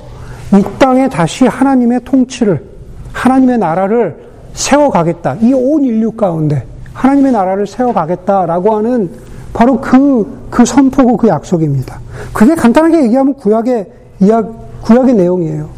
[0.54, 2.66] 이 땅에 다시 하나님의 통치를
[3.14, 4.18] 하나님의 나라를
[4.54, 5.36] 세워가겠다.
[5.42, 9.10] 이 온 인류 가운데 하나님의 나라를 세워가겠다라고 하는
[9.54, 12.00] 바로 그, 그 선포고 그 약속입니다.
[12.34, 13.88] 그게 간단하게 얘기하면 구약의
[14.22, 14.44] 이야,
[14.82, 15.70] 구약의 내용이에요.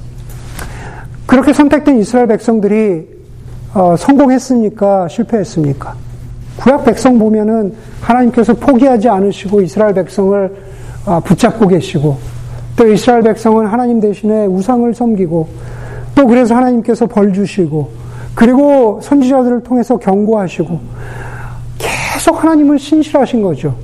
[1.27, 3.07] 그렇게 선택된 이스라엘 백성들이
[3.73, 5.09] 어, 성공했습니까?
[5.09, 6.04] 실패했습니까?
[6.57, 10.55] 구약 백성 보면은 하나님께서 포기하지 않으시고 이스라엘 백성을
[11.05, 12.17] 어, 붙잡고 계시고
[12.75, 15.47] 또 이스라엘 백성은 하나님 대신에 우상을 섬기고
[16.15, 17.89] 또 그래서 하나님께서 벌 주시고
[18.33, 20.79] 그리고 선지자들을 통해서 경고하시고
[21.77, 23.75] 계속 하나님은 신실하신 거죠.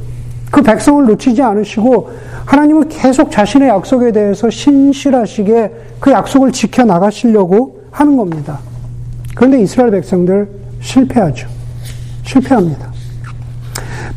[0.49, 2.09] 그 백성을 놓치지 않으시고
[2.45, 8.59] 하나님은 계속 자신의 약속에 대해서 신실하시게 그 약속을 지켜 나가시려고 하는 겁니다.
[9.35, 10.49] 그런데 이스라엘 백성들
[10.81, 11.60] 실패하죠.
[12.23, 12.91] 실패합니다.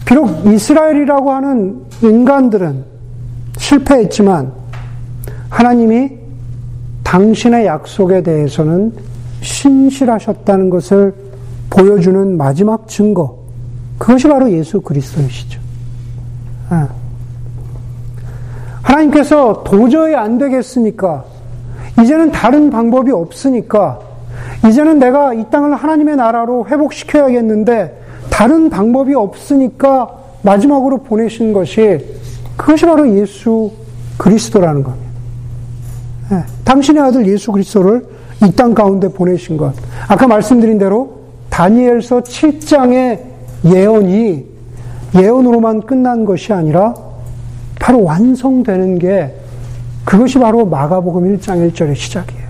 [0.04, 2.84] 비록 이스라엘이라고 하는 인간들은
[3.56, 4.52] 실패했지만
[5.48, 6.10] 하나님이
[7.02, 8.92] 당신의 약속에 대해서는
[9.40, 11.14] 신실하셨다는 것을
[11.70, 13.38] 보여주는 마지막 증거,
[13.98, 15.60] 그것이 바로 예수 그리스도이시죠.
[16.72, 16.86] 예.
[18.82, 21.24] 하나님께서 도저히 안 되겠으니까,
[22.00, 24.00] 이제는 다른 방법이 없으니까,
[24.68, 30.11] 이제는 내가 이 땅을 하나님의 나라로 회복시켜야겠는데, 다른 방법이 없으니까
[30.42, 31.98] 마지막으로 보내신 것이,
[32.57, 33.70] 그것이 바로 예수
[34.18, 35.11] 그리스도라는 겁니다.
[36.31, 36.44] 네.
[36.64, 38.07] 당신의 아들 예수 그리스도를
[38.42, 39.72] 이 땅 가운데 보내신 것.
[40.09, 43.20] 아까 말씀드린 대로 다니엘서 7장의
[43.64, 44.44] 예언이
[45.14, 46.94] 예언으로만 끝난 것이 아니라
[47.81, 49.35] 바로 완성되는 게
[50.05, 52.44] 그것이 바로 마가복음 1장 1절의 시작이에요.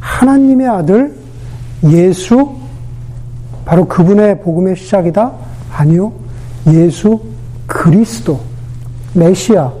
[0.00, 1.14] 하나님의 아들
[1.84, 2.56] 예수?
[3.64, 5.32] 바로 그분의 복음의 시작이다?
[5.72, 6.12] 아니요.
[6.68, 7.20] 예수
[7.66, 8.40] 그리스도,
[9.14, 9.72] 메시아,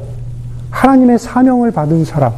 [0.70, 2.32] 하나님의 사명을 받은 사람,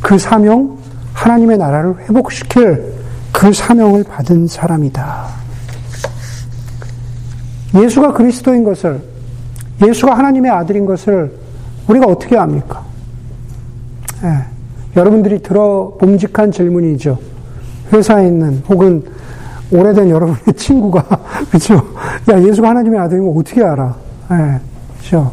[0.00, 0.78] 그 사명,
[1.14, 2.94] 하나님의 나라를 회복시킬
[3.32, 5.26] 그 사명을 받은 사람이다.
[7.74, 9.02] 예수가 그리스도인 것을,
[9.86, 11.32] 예수가 하나님의 아들인 것을
[11.88, 12.84] 우리가 어떻게 압니까?
[14.24, 14.44] 예,
[14.96, 17.31] 여러분들이 들어 봄직한 질문이죠.
[17.92, 19.02] 회사에 있는 혹은
[19.70, 21.04] 오래된 여러분의 친구가
[21.48, 21.74] 그렇죠.
[22.30, 23.94] 야 예수가 하나님의 아들이면 어떻게 알아?
[24.32, 24.60] 예,
[24.98, 25.32] 그렇죠.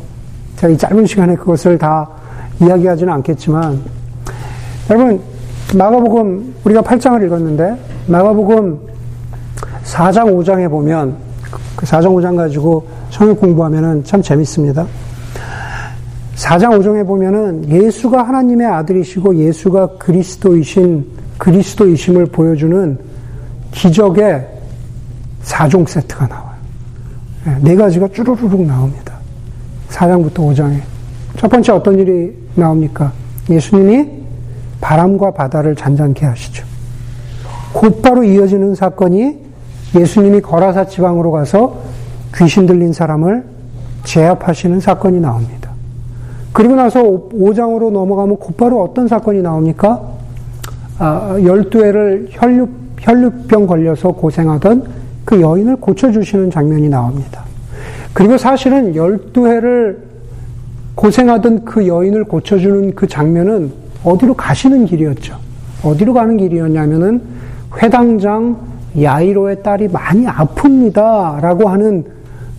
[0.58, 2.08] 제가 이 짧은 시간에 그것을 다
[2.62, 3.80] 이야기하지는 않겠지만
[4.90, 5.22] 여러분
[5.76, 8.80] 마가복음 우리가 8장을 읽었는데 마가복음
[9.84, 11.16] 4장 5장에 보면
[11.76, 14.86] 그 4장 5장 가지고 성경 공부하면은 참 재밌습니다.
[16.36, 23.00] 4장 5장에 보면은 예수가 하나님의 아들이시고 예수가 그리스도이신 그리스도이심을 보여주는
[23.72, 24.46] 기적의
[25.44, 26.60] 4종 세트가 나와요.
[27.48, 29.16] 예, 네 가지가 쭈루루룩 나옵니다.
[29.90, 30.82] 4장부터 5장에.
[31.38, 33.12] 첫 번째 어떤 일이 나옵니까?
[33.50, 34.08] 예수님이
[34.82, 36.66] 바람과 바다를 잔잔케 하시죠.
[37.74, 39.38] 곧바로 이어지는 사건이
[39.96, 41.82] 예수님이 거라사 지방으로 가서
[42.36, 43.44] 귀신 들린 사람을
[44.04, 45.72] 제압하시는 사건이 나옵니다.
[46.52, 50.19] 그리고 나서 5장으로 넘어가면 곧바로 어떤 사건이 나옵니까?
[51.00, 54.84] 아, 12회를 혈육, 혈육병 걸려서 고생하던
[55.24, 57.44] 그 여인을 고쳐주시는 장면이 나옵니다.
[58.14, 59.98] 그리고 사실은 12회를
[60.96, 63.72] 고생하던 그 여인을 고쳐주는 그 장면은
[64.04, 65.38] 어디로 가시는 길이었죠.
[65.84, 67.22] 어디로 가는 길이었냐면은
[67.82, 68.58] 회당장
[69.00, 71.40] 야이로의 딸이 많이 아픕니다.
[71.40, 72.04] 라고 하는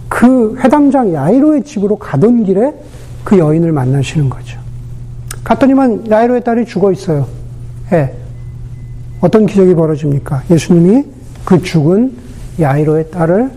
[0.09, 2.73] 그 회당장 야이로의 집으로 가던 길에
[3.23, 4.59] 그 여인을 만나시는 거죠.
[5.45, 7.27] 갔더니만 야이로의 딸이 죽어 있어요.
[7.93, 8.20] 예.
[9.21, 10.43] 어떤 기적이 벌어집니까?
[10.51, 11.05] 예수님이
[11.45, 12.13] 그 죽은
[12.59, 13.51] 야이로의 딸을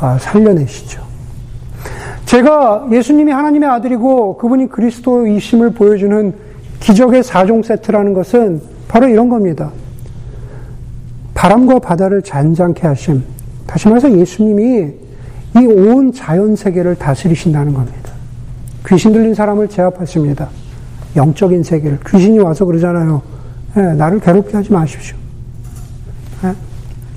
[0.00, 1.02] 아, 살려내시죠.
[2.26, 6.32] 제가 예수님이 하나님의 아들이고 그분이 그리스도이심을 보여주는
[6.80, 9.70] 기적의 4종 세트라는 것은 바로 이런 겁니다.
[11.34, 13.22] 바람과 바다를 잔잔케 하심.
[13.66, 14.92] 다시 말해서 예수님이
[15.54, 18.12] 이 온 자연 세계를 다스리신다는 겁니다.
[18.88, 20.48] 귀신 들린 사람을 제압하십니다.
[21.14, 21.98] 영적인 세계를.
[22.08, 23.20] 귀신이 와서 그러잖아요.
[23.74, 25.16] 네, 나를 괴롭게 하지 마십시오.
[26.42, 26.54] 네?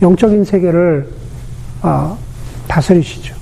[0.01, 1.09] 영적인 세계를
[1.81, 2.15] 아,
[2.67, 3.35] 다스리시죠.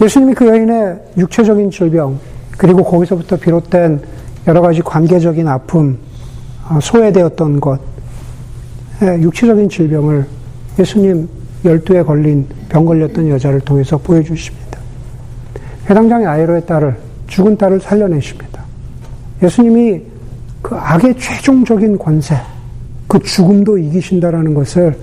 [0.00, 2.18] 예수님이 그 여인의 육체적인 질병,
[2.56, 4.02] 그리고 거기서부터 비롯된
[4.46, 5.98] 여러 가지 관계적인 아픔,
[6.66, 7.80] 아, 소외되었던 것,
[9.02, 10.26] 예, 육체적인 질병을
[10.78, 11.28] 예수님
[11.64, 14.78] 열두에 걸린 병 걸렸던 여자를 통해서 보여주십니다.
[15.90, 18.62] 해당장의 아이로의 딸을 죽은 딸을 살려내십니다.
[19.42, 20.02] 예수님이
[20.62, 22.36] 그 악의 최종적인 권세,
[23.06, 24.96] 그 죽음도 이기신다라는 것을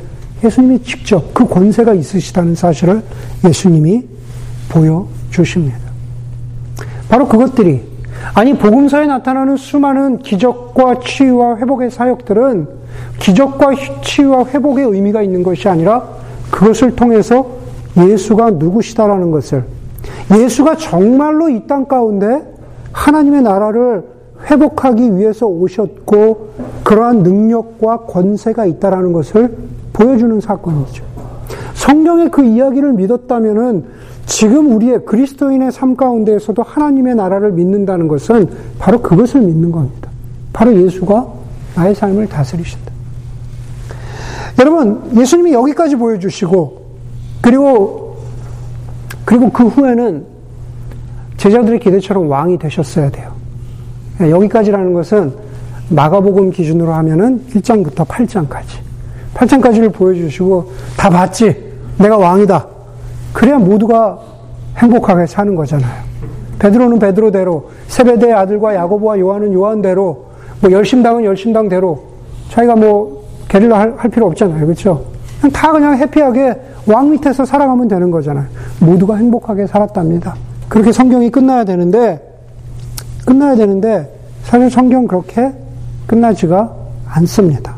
[0.44, 3.02] 예수님이 직접 그 권세가 있으시다는 사실을
[3.48, 4.06] 예수님이
[4.70, 5.78] 보여주십니다.
[7.10, 7.82] 바로 그것들이
[8.34, 12.68] 아니 복음서에 나타나는 수많은 기적과 치유와 회복의 사역들은
[13.20, 13.72] 기적과
[14.04, 16.08] 치유와 회복의 의미가 있는 것이 아니라
[16.52, 17.48] 그것을 통해서
[17.98, 19.64] 예수가 누구시다라는 것을
[20.32, 22.42] 예수가 정말로 이 땅 가운데
[22.92, 26.50] 하나님의 나라를 회복하기 위해서 오셨고
[26.84, 29.56] 그러한 능력과 권세가 있다라는 것을
[29.94, 31.04] 보여주는 사건이죠.
[31.74, 33.86] 성경의 그 이야기를 믿었다면은
[34.26, 40.10] 지금 우리의 그리스도인의 삶 가운데에서도 하나님의 나라를 믿는다는 것은 바로 그것을 믿는 겁니다.
[40.52, 41.28] 바로 예수가
[41.76, 42.92] 나의 삶을 다스리신다.
[44.60, 46.86] 여러분, 예수님이 여기까지 보여주시고,
[47.42, 48.18] 그리고,
[49.26, 50.26] 그리고 그 후에는
[51.38, 53.35] 제자들의 기대처럼 왕이 되셨어야 돼요.
[54.20, 55.34] 여기까지라는 것은
[55.90, 58.80] 마가복음 기준으로 하면은 1장부터 8장까지.
[59.34, 61.74] 8장까지를 보여주시고, 다 봤지?
[61.98, 62.68] 내가 왕이다.
[63.34, 64.18] 그래야 모두가
[64.78, 66.04] 행복하게 사는 거잖아요.
[66.60, 70.26] 베드로는 베드로대로, 세베대의 아들과 야고보와 요한은 요한대로,
[70.62, 72.02] 뭐 열심당은 열심당대로,
[72.50, 74.66] 자기가 뭐 게릴라 할, 할 필요 없잖아요.
[74.66, 75.04] 그렇죠?
[75.42, 76.56] 그냥 다 그냥 해피하게
[76.88, 78.46] 왕 밑에서 살아가면 되는 거잖아요.
[78.80, 80.36] 모두가 행복하게 살았답니다.
[80.70, 82.22] 그렇게 성경이 끝나야 되는데,
[83.26, 84.12] 끝나야 되는데,
[84.44, 85.52] 사실 성경 그렇게
[86.08, 86.74] 끝나지가
[87.08, 87.76] 않습니다.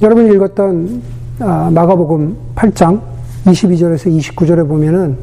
[0.00, 1.02] 여러분이 읽었던
[1.40, 3.00] 아, 마가복음 8장
[3.46, 5.16] 22절에서 29절에 보면은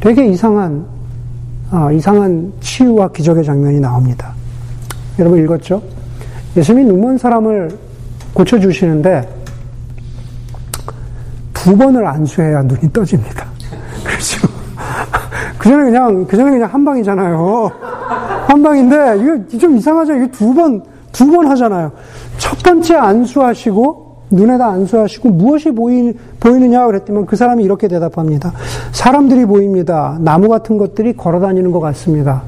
[0.00, 0.86] 되게 이상한
[1.70, 4.32] 아, 이상한 치유와 기적의 장면이 나옵니다.
[5.18, 5.82] 여러분 읽었죠?
[6.56, 7.76] 예수님이 눈먼 사람을
[8.32, 9.28] 고쳐 주시는데
[11.52, 13.46] 두 번을 안수해야 눈이 떠집니다.
[14.04, 14.53] 그렇죠?
[15.64, 17.70] 그 전에 그냥, 그 전에 그냥 한 방이잖아요.
[18.46, 19.16] 한 방인데,
[19.48, 20.12] 이게 좀 이상하죠?
[20.14, 21.90] 이게 두 번, 두 번 하잖아요.
[22.36, 28.52] 첫 번째 안수하시고 눈에다 안수하시고 무엇이 보이, 보이느냐 그랬더니 그 사람이 이렇게 대답합니다.
[28.92, 30.18] 사람들이 보입니다.
[30.20, 32.42] 나무 같은 것들이 걸어 다니는 것 같습니다.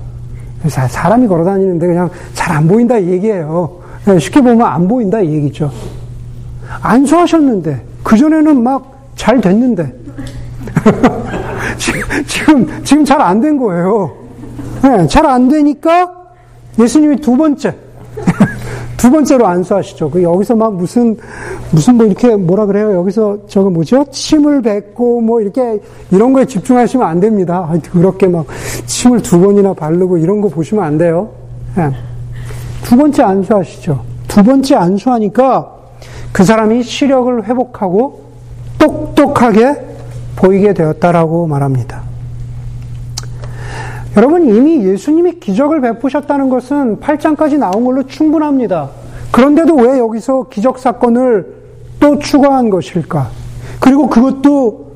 [0.68, 3.78] 사람이 걸어 다니는데 그냥 잘 안 보인다 이 얘기예요.
[4.04, 5.70] 네, 쉽게 보면 안 보인다 이 얘기죠.
[6.82, 9.94] 안수하셨는데 그전에는 막 잘 됐는데
[11.78, 14.12] 지금 지금 잘 안 된 거예요.
[14.82, 16.12] 네, 잘안 되니까
[16.78, 17.74] 예수님이 두 번째
[18.96, 20.10] 두 번째로 안수하시죠.
[20.10, 21.16] 그 여기서 막 무슨
[21.70, 22.94] 무슨 뭐 이렇게 뭐라 그래요?
[22.94, 24.04] 여기서 저거 뭐죠?
[24.10, 27.70] 침을 뱉고 뭐 이렇게 이런 거에 집중하시면 안 됩니다.
[27.92, 28.46] 그렇게 막
[28.86, 31.28] 침을 두 번이나 바르고 이런 거 보시면 안 돼요.
[31.76, 31.90] 네.
[32.84, 34.00] 두 번째 안수하시죠.
[34.28, 35.72] 두 번째 안수하니까
[36.32, 38.22] 그 사람이 시력을 회복하고
[38.78, 39.74] 똑똑하게
[40.36, 42.02] 보이게 되었다라고 말합니다.
[44.16, 48.90] 여러분 이미 예수님이 기적을 베푸셨다는 것은 8장까지 나온 걸로 충분합니다.
[49.30, 51.54] 그런데도 왜 여기서 기적 사건을
[52.00, 53.28] 또 추가한 것일까?
[53.80, 54.92] 그리고 그것도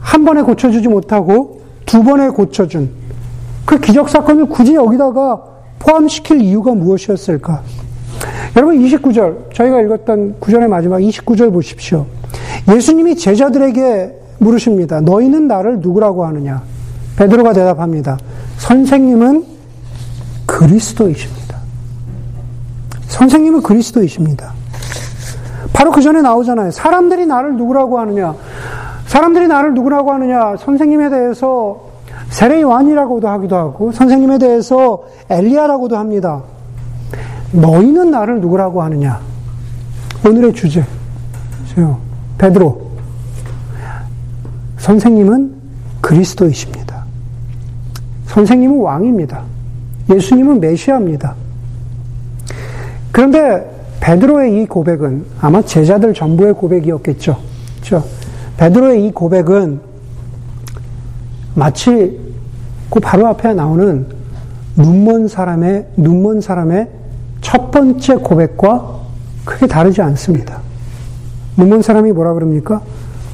[0.00, 2.90] 한 번에 고쳐주지 못하고 두 번에 고쳐준
[3.64, 5.44] 그 기적 사건을 굳이 여기다가
[5.78, 7.62] 포함시킬 이유가 무엇이었을까?
[8.56, 12.06] 여러분 29절 저희가 읽었던 구절의 마지막 29절 보십시오.
[12.68, 15.00] 예수님이 제자들에게 물으십니다.
[15.00, 16.62] 너희는 나를 누구라고 하느냐?
[17.16, 18.18] 베드로가 대답합니다.
[18.58, 19.44] 선생님은
[20.46, 21.58] 그리스도이십니다.
[23.08, 24.52] 선생님은 그리스도이십니다.
[25.72, 26.70] 바로 그 전에 나오잖아요.
[26.70, 28.34] 사람들이 나를 누구라고 하느냐?
[29.06, 30.56] 사람들이 나를 누구라고 하느냐?
[30.56, 31.92] 선생님에 대해서
[32.30, 36.42] 세례 요한이라고도 하기도 하고 선생님에 대해서 엘리야라고도 합니다.
[37.52, 39.20] 너희는 나를 누구라고 하느냐?
[40.26, 40.84] 오늘의 주제.
[42.38, 42.91] 베드로.
[44.82, 45.54] 선생님은
[46.00, 47.04] 그리스도이십니다.
[48.26, 49.44] 선생님은 왕입니다.
[50.10, 51.36] 예수님은 메시아입니다.
[53.12, 57.38] 그런데 베드로의 이 고백은 아마 제자들 전부의 고백이었겠죠.
[57.76, 58.04] 그렇죠?
[58.56, 59.80] 베드로의 이 고백은
[61.54, 62.18] 마치
[62.90, 64.04] 그 바로 앞에 나오는
[64.74, 66.88] 눈먼 사람의 눈먼 사람의
[67.40, 69.00] 첫 번째 고백과
[69.44, 70.60] 크게 다르지 않습니다.
[71.56, 72.82] 눈먼 사람이 뭐라 그럽니까?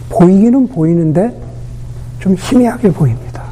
[0.09, 1.41] 보이기는 보이는데
[2.19, 3.45] 좀 희미하게 보입니다.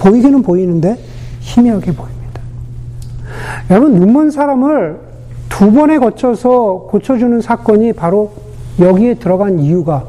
[0.00, 0.98] 보이기는 보이는데
[1.40, 2.20] 희미하게 보입니다.
[3.70, 4.98] 여러분, 눈먼 사람을
[5.48, 8.32] 두 번에 거쳐서 고쳐주는 사건이 바로
[8.78, 10.04] 여기에 들어간 이유가,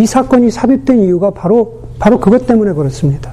[0.00, 3.32] 이 사건이 삽입된 이유가 바로, 바로 그것 때문에 그렇습니다.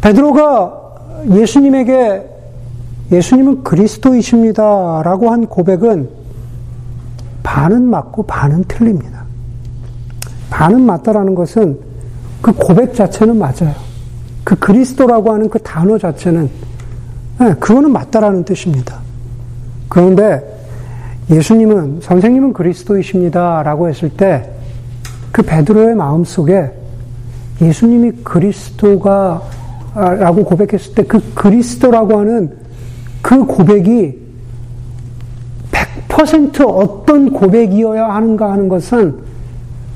[0.00, 0.74] 베드로가
[1.30, 2.24] 예수님에게
[3.10, 5.02] 예수님은 그리스도이십니다.
[5.02, 6.08] 라고 한 고백은
[7.42, 9.17] 반은 맞고 반은 틀립니다.
[10.50, 11.78] 반은 맞다라는 것은
[12.40, 13.74] 그 고백 자체는 맞아요.
[14.44, 16.48] 그 그리스도라고 하는 그 단어 자체는
[17.40, 18.98] 네, 그거는 맞다라는 뜻입니다.
[19.88, 20.42] 그런데
[21.30, 24.58] 예수님은 선생님은 그리스도이십니다라고 했을 때
[25.32, 26.70] 그 베드로의 마음 속에
[27.60, 29.42] 예수님이 그리스도가
[29.94, 32.56] 라고 고백했을 때 그 그리스도라고 하는
[33.22, 34.18] 그 고백이
[36.08, 39.27] 100% 어떤 고백이어야 하는가 하는 것은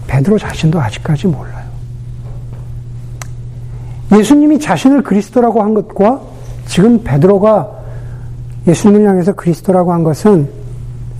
[0.06, 1.62] 베드로 자신도 아직까지 몰라요.
[4.12, 6.20] 예수님이 자신을 그리스도라고 한 것과
[6.66, 7.70] 지금 베드로가
[8.66, 10.48] 예수님을 향해서 그리스도라고 한 것은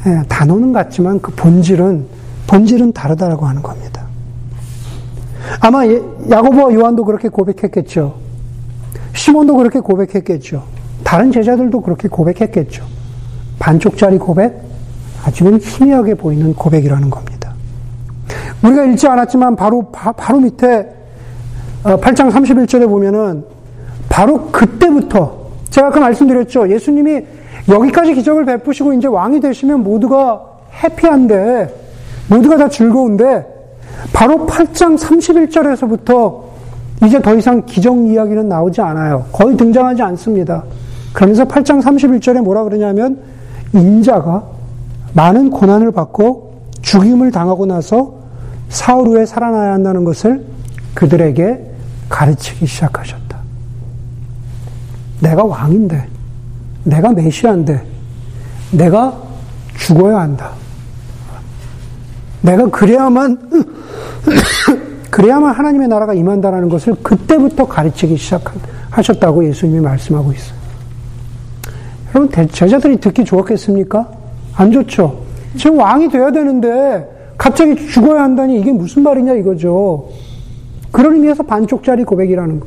[0.06, 2.06] 예, 단어는 같지만 그 본질은
[2.46, 4.02] 본질은 다르다라고 하는 겁니다.
[5.60, 8.14] 아마 예, 야고보와 요한도 그렇게 고백했겠죠.
[9.14, 10.64] 시몬도 그렇게 고백했겠죠.
[11.04, 12.84] 다른 제자들도 그렇게 고백했겠죠.
[13.58, 14.60] 반쪽짜리 고백,
[15.24, 17.41] 아직은 희미하게 보이는 고백이라는 겁니다.
[18.62, 20.88] 우리가 읽지 않았지만 바로 바, 로 밑에
[21.82, 23.44] 8장 어, 31절에 보면은
[24.08, 26.70] 바로 그때부터 제가 아까 말씀드렸죠.
[26.70, 27.22] 예수님이
[27.68, 30.42] 여기까지 기적을 베푸시고 이제 왕이 되시면 모두가
[30.84, 31.74] 해피한데
[32.28, 33.46] 모두가 다 즐거운데
[34.12, 36.42] 바로 8장 31절에서부터
[37.06, 39.24] 이제 더 이상 기적 이야기는 나오지 않아요.
[39.32, 40.62] 거의 등장하지 않습니다.
[41.12, 43.18] 그러면서 8장 31절에 뭐라 그러냐면
[43.72, 44.44] 인자가
[45.14, 46.52] 많은 고난을 받고
[46.82, 48.21] 죽임을 당하고 나서
[48.72, 50.44] 사흘 후에 살아나야 한다는 것을
[50.94, 51.60] 그들에게
[52.08, 53.38] 가르치기 시작하셨다.
[55.20, 56.08] 내가 왕인데,
[56.84, 57.84] 내가 메시아인데,
[58.72, 59.22] 내가
[59.76, 60.52] 죽어야 한다.
[62.40, 63.38] 내가 그래야만,
[65.10, 70.58] 그래야만 하나님의 나라가 임한다라는 것을 그때부터 가르치기 시작하셨다고 예수님이 말씀하고 있어요.
[72.14, 74.10] 여러분, 제자들이 듣기 좋았겠습니까?
[74.54, 75.24] 안 좋죠?
[75.58, 80.10] 지금 왕이 돼야 되는데, 갑자기 죽어야 한다니 이게 무슨 말이냐 이거죠.
[80.92, 82.66] 그런 의미에서 반쪽짜리 고백이라는 거.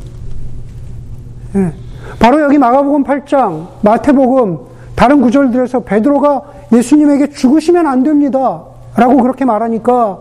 [1.55, 1.71] 예.
[2.19, 4.57] 바로 여기 마가복음 8장, 마태복음,
[4.93, 6.41] 다른 구절들에서 베드로가
[6.73, 8.63] 예수님에게 죽으시면 안 됩니다.
[8.97, 10.19] 라고 그렇게 말하니까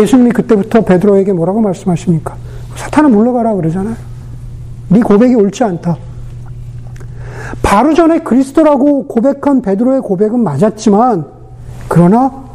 [0.00, 2.34] 예수님이 그때부터 베드로에게 뭐라고 말씀하십니까?
[2.76, 3.96] 사탄아 물러가라 그러잖아요.
[4.88, 5.98] 네 고백이 옳지 않다.
[7.62, 11.26] 바로 전에 그리스도라고 고백한 베드로의 고백은 맞았지만
[11.88, 12.51] 그러나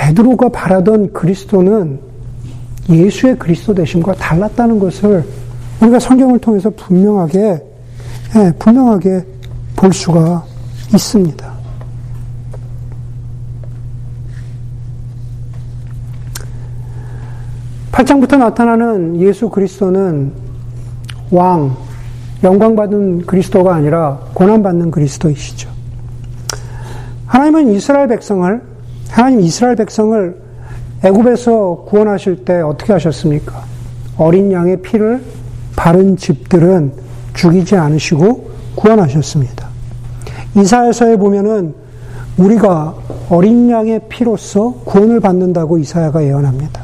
[0.00, 2.00] 베드로가 바라던 그리스도는
[2.88, 5.22] 예수의 그리스도 되심과 달랐다는 것을
[5.82, 7.62] 우리가 성경을 통해서 분명하게
[8.36, 9.22] 예, 분명하게
[9.76, 10.44] 볼 수가
[10.94, 11.52] 있습니다.
[17.92, 20.32] 8장부터 나타나는 예수 그리스도는
[21.30, 21.76] 왕,
[22.42, 25.68] 영광받은 그리스도가 아니라 고난받는 그리스도이시죠.
[27.26, 28.69] 하나님은 이스라엘 백성을,
[29.10, 30.36] 하나님 이스라엘 백성을
[31.02, 33.64] 애굽에서 구원하실 때 어떻게 하셨습니까?
[34.16, 35.22] 어린 양의 피를
[35.76, 36.92] 바른 집들은
[37.34, 39.68] 죽이지 않으시고 구원하셨습니다.
[40.56, 41.74] 이사야서에 보면은
[42.36, 42.94] 우리가
[43.28, 46.82] 어린 양의 피로서 구원을 받는다고 이사야가 예언합니다.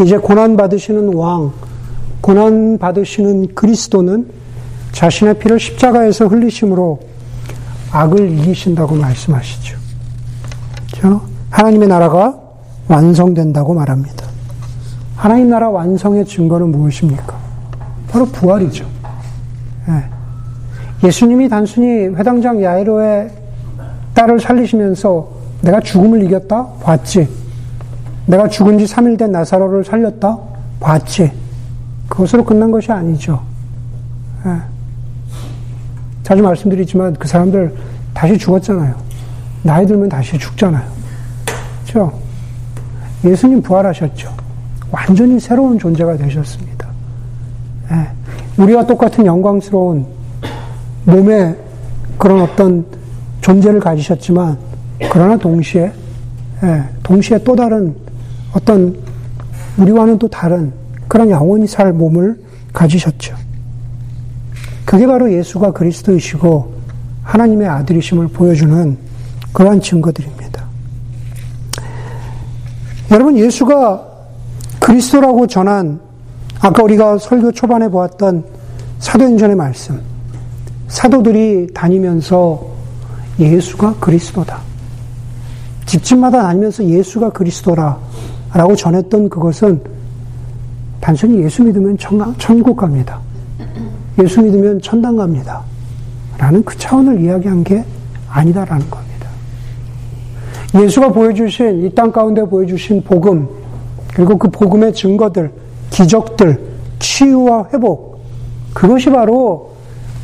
[0.00, 1.52] 이제 고난 받으시는 왕,
[2.20, 4.28] 고난 받으시는 그리스도는
[4.92, 7.00] 자신의 피를 십자가에서 흘리심으로
[7.92, 9.76] 악을 이기신다고 말씀하시죠.
[10.94, 11.35] 그렇죠?
[11.50, 12.38] 하나님의 나라가
[12.88, 14.26] 완성된다고 말합니다.
[15.16, 17.36] 하나님 나라 완성의 증거는 무엇입니까?
[18.08, 18.86] 바로 부활이죠.
[19.88, 21.06] 예.
[21.06, 23.30] 예수님이 단순히 회당장 야이로의
[24.14, 25.28] 딸을 살리시면서
[25.62, 26.66] 내가 죽음을 이겼다?
[26.82, 27.28] 봤지.
[28.26, 30.38] 내가 죽은 지 3일 된 나사로를 살렸다?
[30.80, 31.30] 봤지.
[32.08, 33.40] 그것으로 끝난 것이 아니죠.
[34.46, 34.56] 예.
[36.22, 37.74] 자주 말씀드리지만 그 사람들
[38.12, 38.94] 다시 죽었잖아요.
[39.62, 40.95] 나이 들면 다시 죽잖아요.
[41.96, 42.12] 그렇죠?
[43.24, 44.30] 예수님 부활하셨죠.
[44.90, 46.86] 완전히 새로운 존재가 되셨습니다.
[47.90, 48.62] 예.
[48.62, 50.06] 우리와 똑같은 영광스러운
[51.04, 51.56] 몸의
[52.18, 52.84] 그런 어떤
[53.40, 54.58] 존재를 가지셨지만
[55.10, 55.92] 그러나 동시에
[56.62, 57.94] 예, 동시에 또 다른
[58.52, 58.96] 어떤
[59.78, 60.72] 우리와는 또 다른
[61.08, 62.38] 그런 영원히 살 몸을
[62.72, 63.34] 가지셨죠.
[64.84, 66.74] 그게 바로 예수가 그리스도이시고
[67.22, 68.96] 하나님의 아들이심을 보여주는
[69.52, 70.55] 그러한 증거들입니다.
[73.10, 74.02] 여러분, 예수가
[74.80, 76.00] 그리스도라고 전한
[76.60, 78.44] 아까 우리가 설교 초반에 보았던
[78.98, 80.00] 사도행전의 말씀.
[80.88, 82.66] 사도들이 다니면서
[83.38, 84.60] 예수가 그리스도다.
[85.86, 87.98] 집집마다 다니면서 예수가 그리스도라.
[88.52, 89.80] 라고 전했던 그것은
[91.00, 91.96] 단순히 예수 믿으면
[92.38, 93.20] 천국 갑니다.
[94.18, 95.62] 예수 믿으면 천당 갑니다.
[96.38, 97.84] 라는 그 차원을 이야기한 게
[98.28, 99.05] 아니다라는 겁니다.
[100.76, 103.48] 예수가 보여주신, 이 땅 가운데 보여주신 복음,
[104.14, 105.52] 그리고 그 복음의 증거들,
[105.90, 106.60] 기적들,
[106.98, 108.20] 치유와 회복,
[108.74, 109.72] 그것이 바로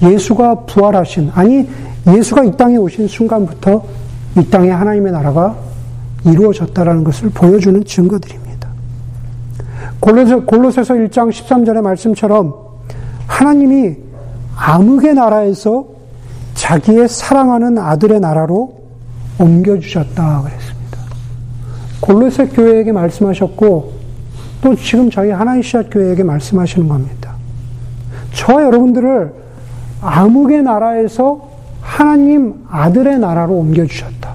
[0.02, 1.68] 예수가 부활하신, 아니,
[2.06, 3.84] 예수가 이 땅에 오신 순간부터
[4.36, 5.56] 이 땅에 하나님의 나라가
[6.24, 8.68] 이루어졌다라는 것을 보여주는 증거들입니다.
[10.00, 12.54] 골로새, 골로새서 1장 13절의 말씀처럼
[13.26, 13.96] 하나님이
[14.56, 15.86] 암흑의 나라에서
[16.54, 18.81] 자기의 사랑하는 아들의 나라로
[19.42, 20.98] 옮겨주셨다 그랬습니다.
[22.00, 23.92] 골로새 교회에게 말씀하셨고
[24.62, 25.32] 또 지금 저희
[25.62, 27.34] 씨앗 교회에게 말씀하시는 겁니다.
[28.32, 29.34] 저 여러분들을
[30.00, 31.48] 암흑의 나라에서
[31.80, 34.32] 하나님 아들의 나라로 옮겨주셨다.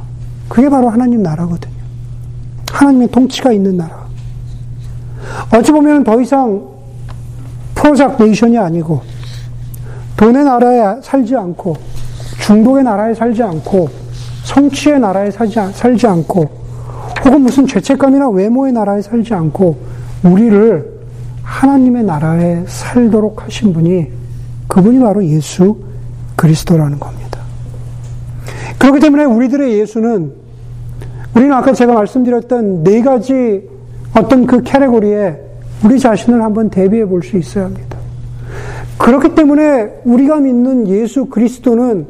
[0.49, 1.73] 그게 바로 하나님 나라거든요.
[2.71, 4.05] 하나님의 통치가 있는 나라.
[5.53, 6.61] 어찌 보면 더 이상
[7.75, 9.01] 프로작 네이션이 아니고
[10.17, 11.75] 돈의 나라에 살지 않고
[12.41, 14.06] 중독의 나라에 살지 않고
[14.47, 16.49] 성취의 나라에 살지, 않고
[17.25, 19.77] 혹은 무슨 죄책감이나 외모의 나라에 살지 않고
[20.23, 20.97] 우리를
[21.43, 24.07] 하나님의 나라에 살도록 하신 분이
[24.67, 25.77] 그분이 바로 예수
[26.37, 27.39] 그리스도라는 겁니다.
[28.79, 30.31] 그렇기 때문에 우리들의 예수는
[31.35, 33.67] 우리는 아까 제가 말씀드렸던 네 가지
[34.15, 35.35] 어떤 그 캐레고리에
[35.83, 37.97] 우리 자신을 한번 대비해 볼 수 있어야 합니다.
[38.97, 42.07] 그렇기 때문에 우리가 믿는 예수 그리스도는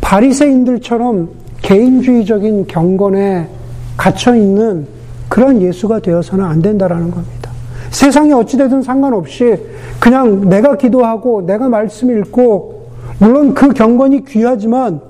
[0.00, 3.48] 바리새인들처럼 개인주의적인 경건에
[3.96, 4.86] 갇혀 있는
[5.28, 7.50] 그런 예수가 되어서는 안 된다라는 겁니다.
[7.90, 9.56] 세상이 어찌되든 상관없이
[9.98, 12.88] 그냥 내가 기도하고 내가 말씀 읽고
[13.18, 15.00] 물론 그 경건이 귀하지만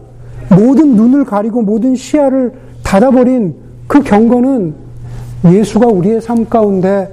[0.48, 3.56] 모든 눈을 가리고 모든 시야를 닫아버린
[3.88, 4.74] 그 경건은
[5.46, 7.08] 예수가 우리의 삶 가운데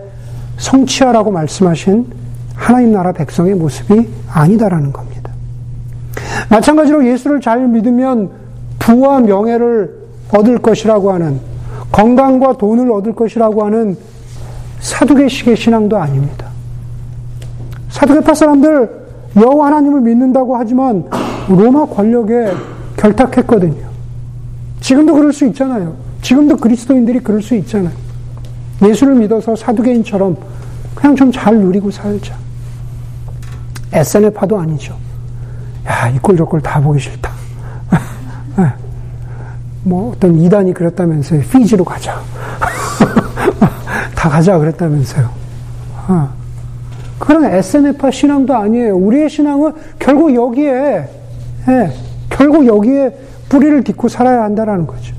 [0.57, 2.05] 성취하라고 말씀하신
[2.55, 5.31] 하나님 나라 백성의 모습이 아니다라는 겁니다.
[6.49, 8.42] 마찬가지로 예수를 잘 믿으면
[8.83, 11.39] 부와 명예를 얻을 것이라고 하는
[11.91, 13.97] 건강과 돈을 얻을 것이라고 하는
[14.81, 16.47] 사두개식의 신앙도 아닙니다.
[17.89, 19.03] 사두개파 사람들
[19.37, 21.05] 여호와 하나님을 믿는다고 하지만
[21.47, 22.51] 로마 권력에
[22.97, 23.93] 결탁했거든요.
[24.81, 25.95] 지금도 그럴 수 있잖아요.
[26.21, 27.93] 지금도 그리스도인들이 그럴 수 있잖아요.
[28.81, 30.35] 예수를 믿어서 사두개인처럼
[30.93, 32.35] 그냥 좀 잘 누리고 살자.
[33.93, 34.95] SNF파도 아니죠.
[35.87, 37.32] 야, 이꼴저꼴 다 보기 싫다.
[38.57, 38.65] 네.
[39.83, 41.41] 뭐 어떤 이단이 그랬다면서요.
[41.41, 42.19] 피지로 가자.
[44.15, 45.29] 다 가자 그랬다면서요.
[46.07, 46.29] 어.
[47.19, 48.95] 그런 SNF파 신앙도 아니에요.
[48.95, 51.09] 우리의 신앙은 결국 여기에,
[51.69, 51.91] 예,
[52.29, 53.17] 결국 여기에
[53.49, 55.13] 뿌리를 딛고 살아야 한다라는 거죠.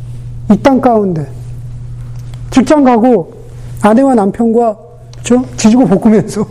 [0.50, 1.26] 이 땅 가운데.
[2.50, 3.32] 직장 가고
[3.82, 4.76] 아내와 남편과
[5.22, 6.46] 저 지지고 볶으면서,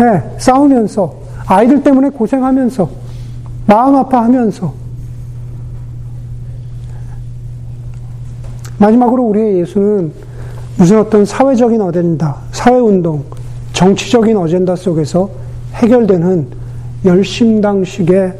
[0.00, 1.14] 예, 싸우면서,
[1.46, 2.88] 아이들 때문에 고생하면서,
[3.66, 4.72] 마음 아파하면서,
[8.78, 10.12] 마지막으로 우리의 예수는
[10.76, 13.24] 무슨 어떤 사회적인 어젠다, 사회운동,
[13.72, 15.30] 정치적인 어젠다 속에서
[15.74, 16.46] 해결되는
[17.04, 18.34] 열심당식의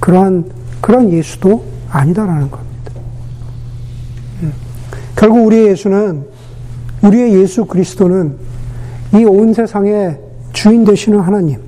[0.00, 0.44] 그러한,
[0.80, 2.92] 그런 예수도 아니다라는 겁니다.
[4.42, 4.52] 음.
[5.14, 6.24] 결국 우리의 예수는,
[7.02, 8.36] 우리의 예수 그리스도는
[9.14, 10.18] 이 온 세상의
[10.52, 11.60] 주인 되시는 하나님,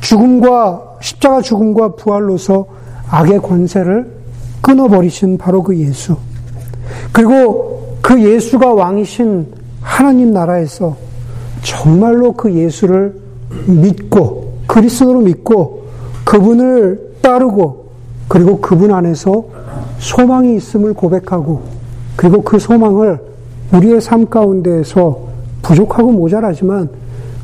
[0.00, 2.66] 죽음과, 십자가 죽음과 부활로서
[3.08, 4.10] 악의 권세를
[4.60, 6.16] 끊어버리신 바로 그 예수.
[7.12, 9.46] 그리고 그 예수가 왕이신
[9.80, 10.96] 하나님 나라에서
[11.62, 13.14] 정말로 그 예수를
[13.66, 15.84] 믿고 그리스도로 믿고
[16.24, 17.90] 그분을 따르고
[18.28, 19.44] 그리고 그분 안에서
[19.98, 21.62] 소망이 있음을 고백하고
[22.16, 23.18] 그리고 그 소망을
[23.72, 25.28] 우리의 삶 가운데에서
[25.62, 26.88] 부족하고 모자라지만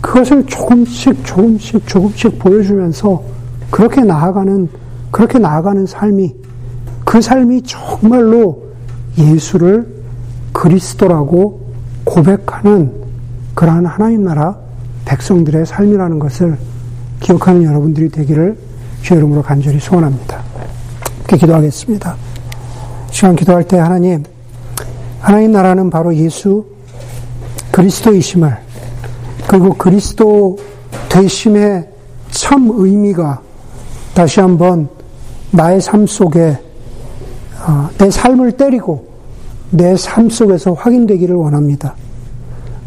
[0.00, 3.22] 그것을 조금씩 조금씩 조금씩 보여주면서
[3.70, 4.68] 그렇게 나아가는
[5.10, 6.34] 그렇게 나아가는 삶이
[7.04, 8.65] 그 삶이 정말로
[9.18, 9.86] 예수를
[10.52, 11.66] 그리스도라고
[12.04, 12.92] 고백하는
[13.54, 14.56] 그러한 하나님 나라
[15.04, 16.58] 백성들의 삶이라는 것을
[17.20, 18.56] 기억하는 여러분들이 되기를
[19.02, 20.42] 주의 이름으로 간절히 소원합니다.
[21.20, 22.16] 이렇게 기도하겠습니다.
[23.10, 24.22] 시간 기도할 때 하나님,
[25.20, 26.66] 하나님 나라는 바로 예수
[27.72, 28.56] 그리스도이심을
[29.48, 30.58] 그리고 그리스도
[31.08, 31.88] 되심의
[32.30, 33.40] 참 의미가
[34.14, 34.88] 다시 한번
[35.50, 36.58] 나의 삶 속에
[37.66, 39.06] 어, 내 삶을 때리고
[39.70, 41.94] 내 삶 속에서 확인되기를 원합니다.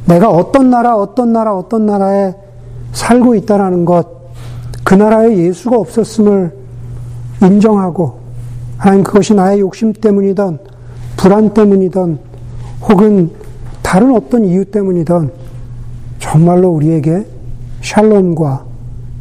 [0.05, 2.33] 내가 어떤 나라, 어떤 나라, 어떤 나라에
[2.93, 4.07] 살고 있다라는 것,
[4.83, 6.51] 그 나라에 예수가 없었음을
[7.43, 8.19] 인정하고,
[8.77, 10.57] 하나님 그것이 나의 욕심 때문이든,
[11.17, 12.17] 불안 때문이든,
[12.89, 13.29] 혹은
[13.83, 15.31] 다른 어떤 이유 때문이든,
[16.17, 17.25] 정말로 우리에게
[17.81, 18.63] 샬롬과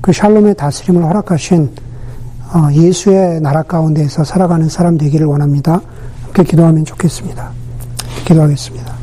[0.01, 1.88] 그 샬롬의 다스림을 허락하신 어,
[2.73, 5.81] 예수의 나라 가운데에서 살아가는 사람 되기를 원합니다.
[6.23, 7.51] 함께 기도하면 좋겠습니다.
[8.25, 8.98] 기도하겠습니다.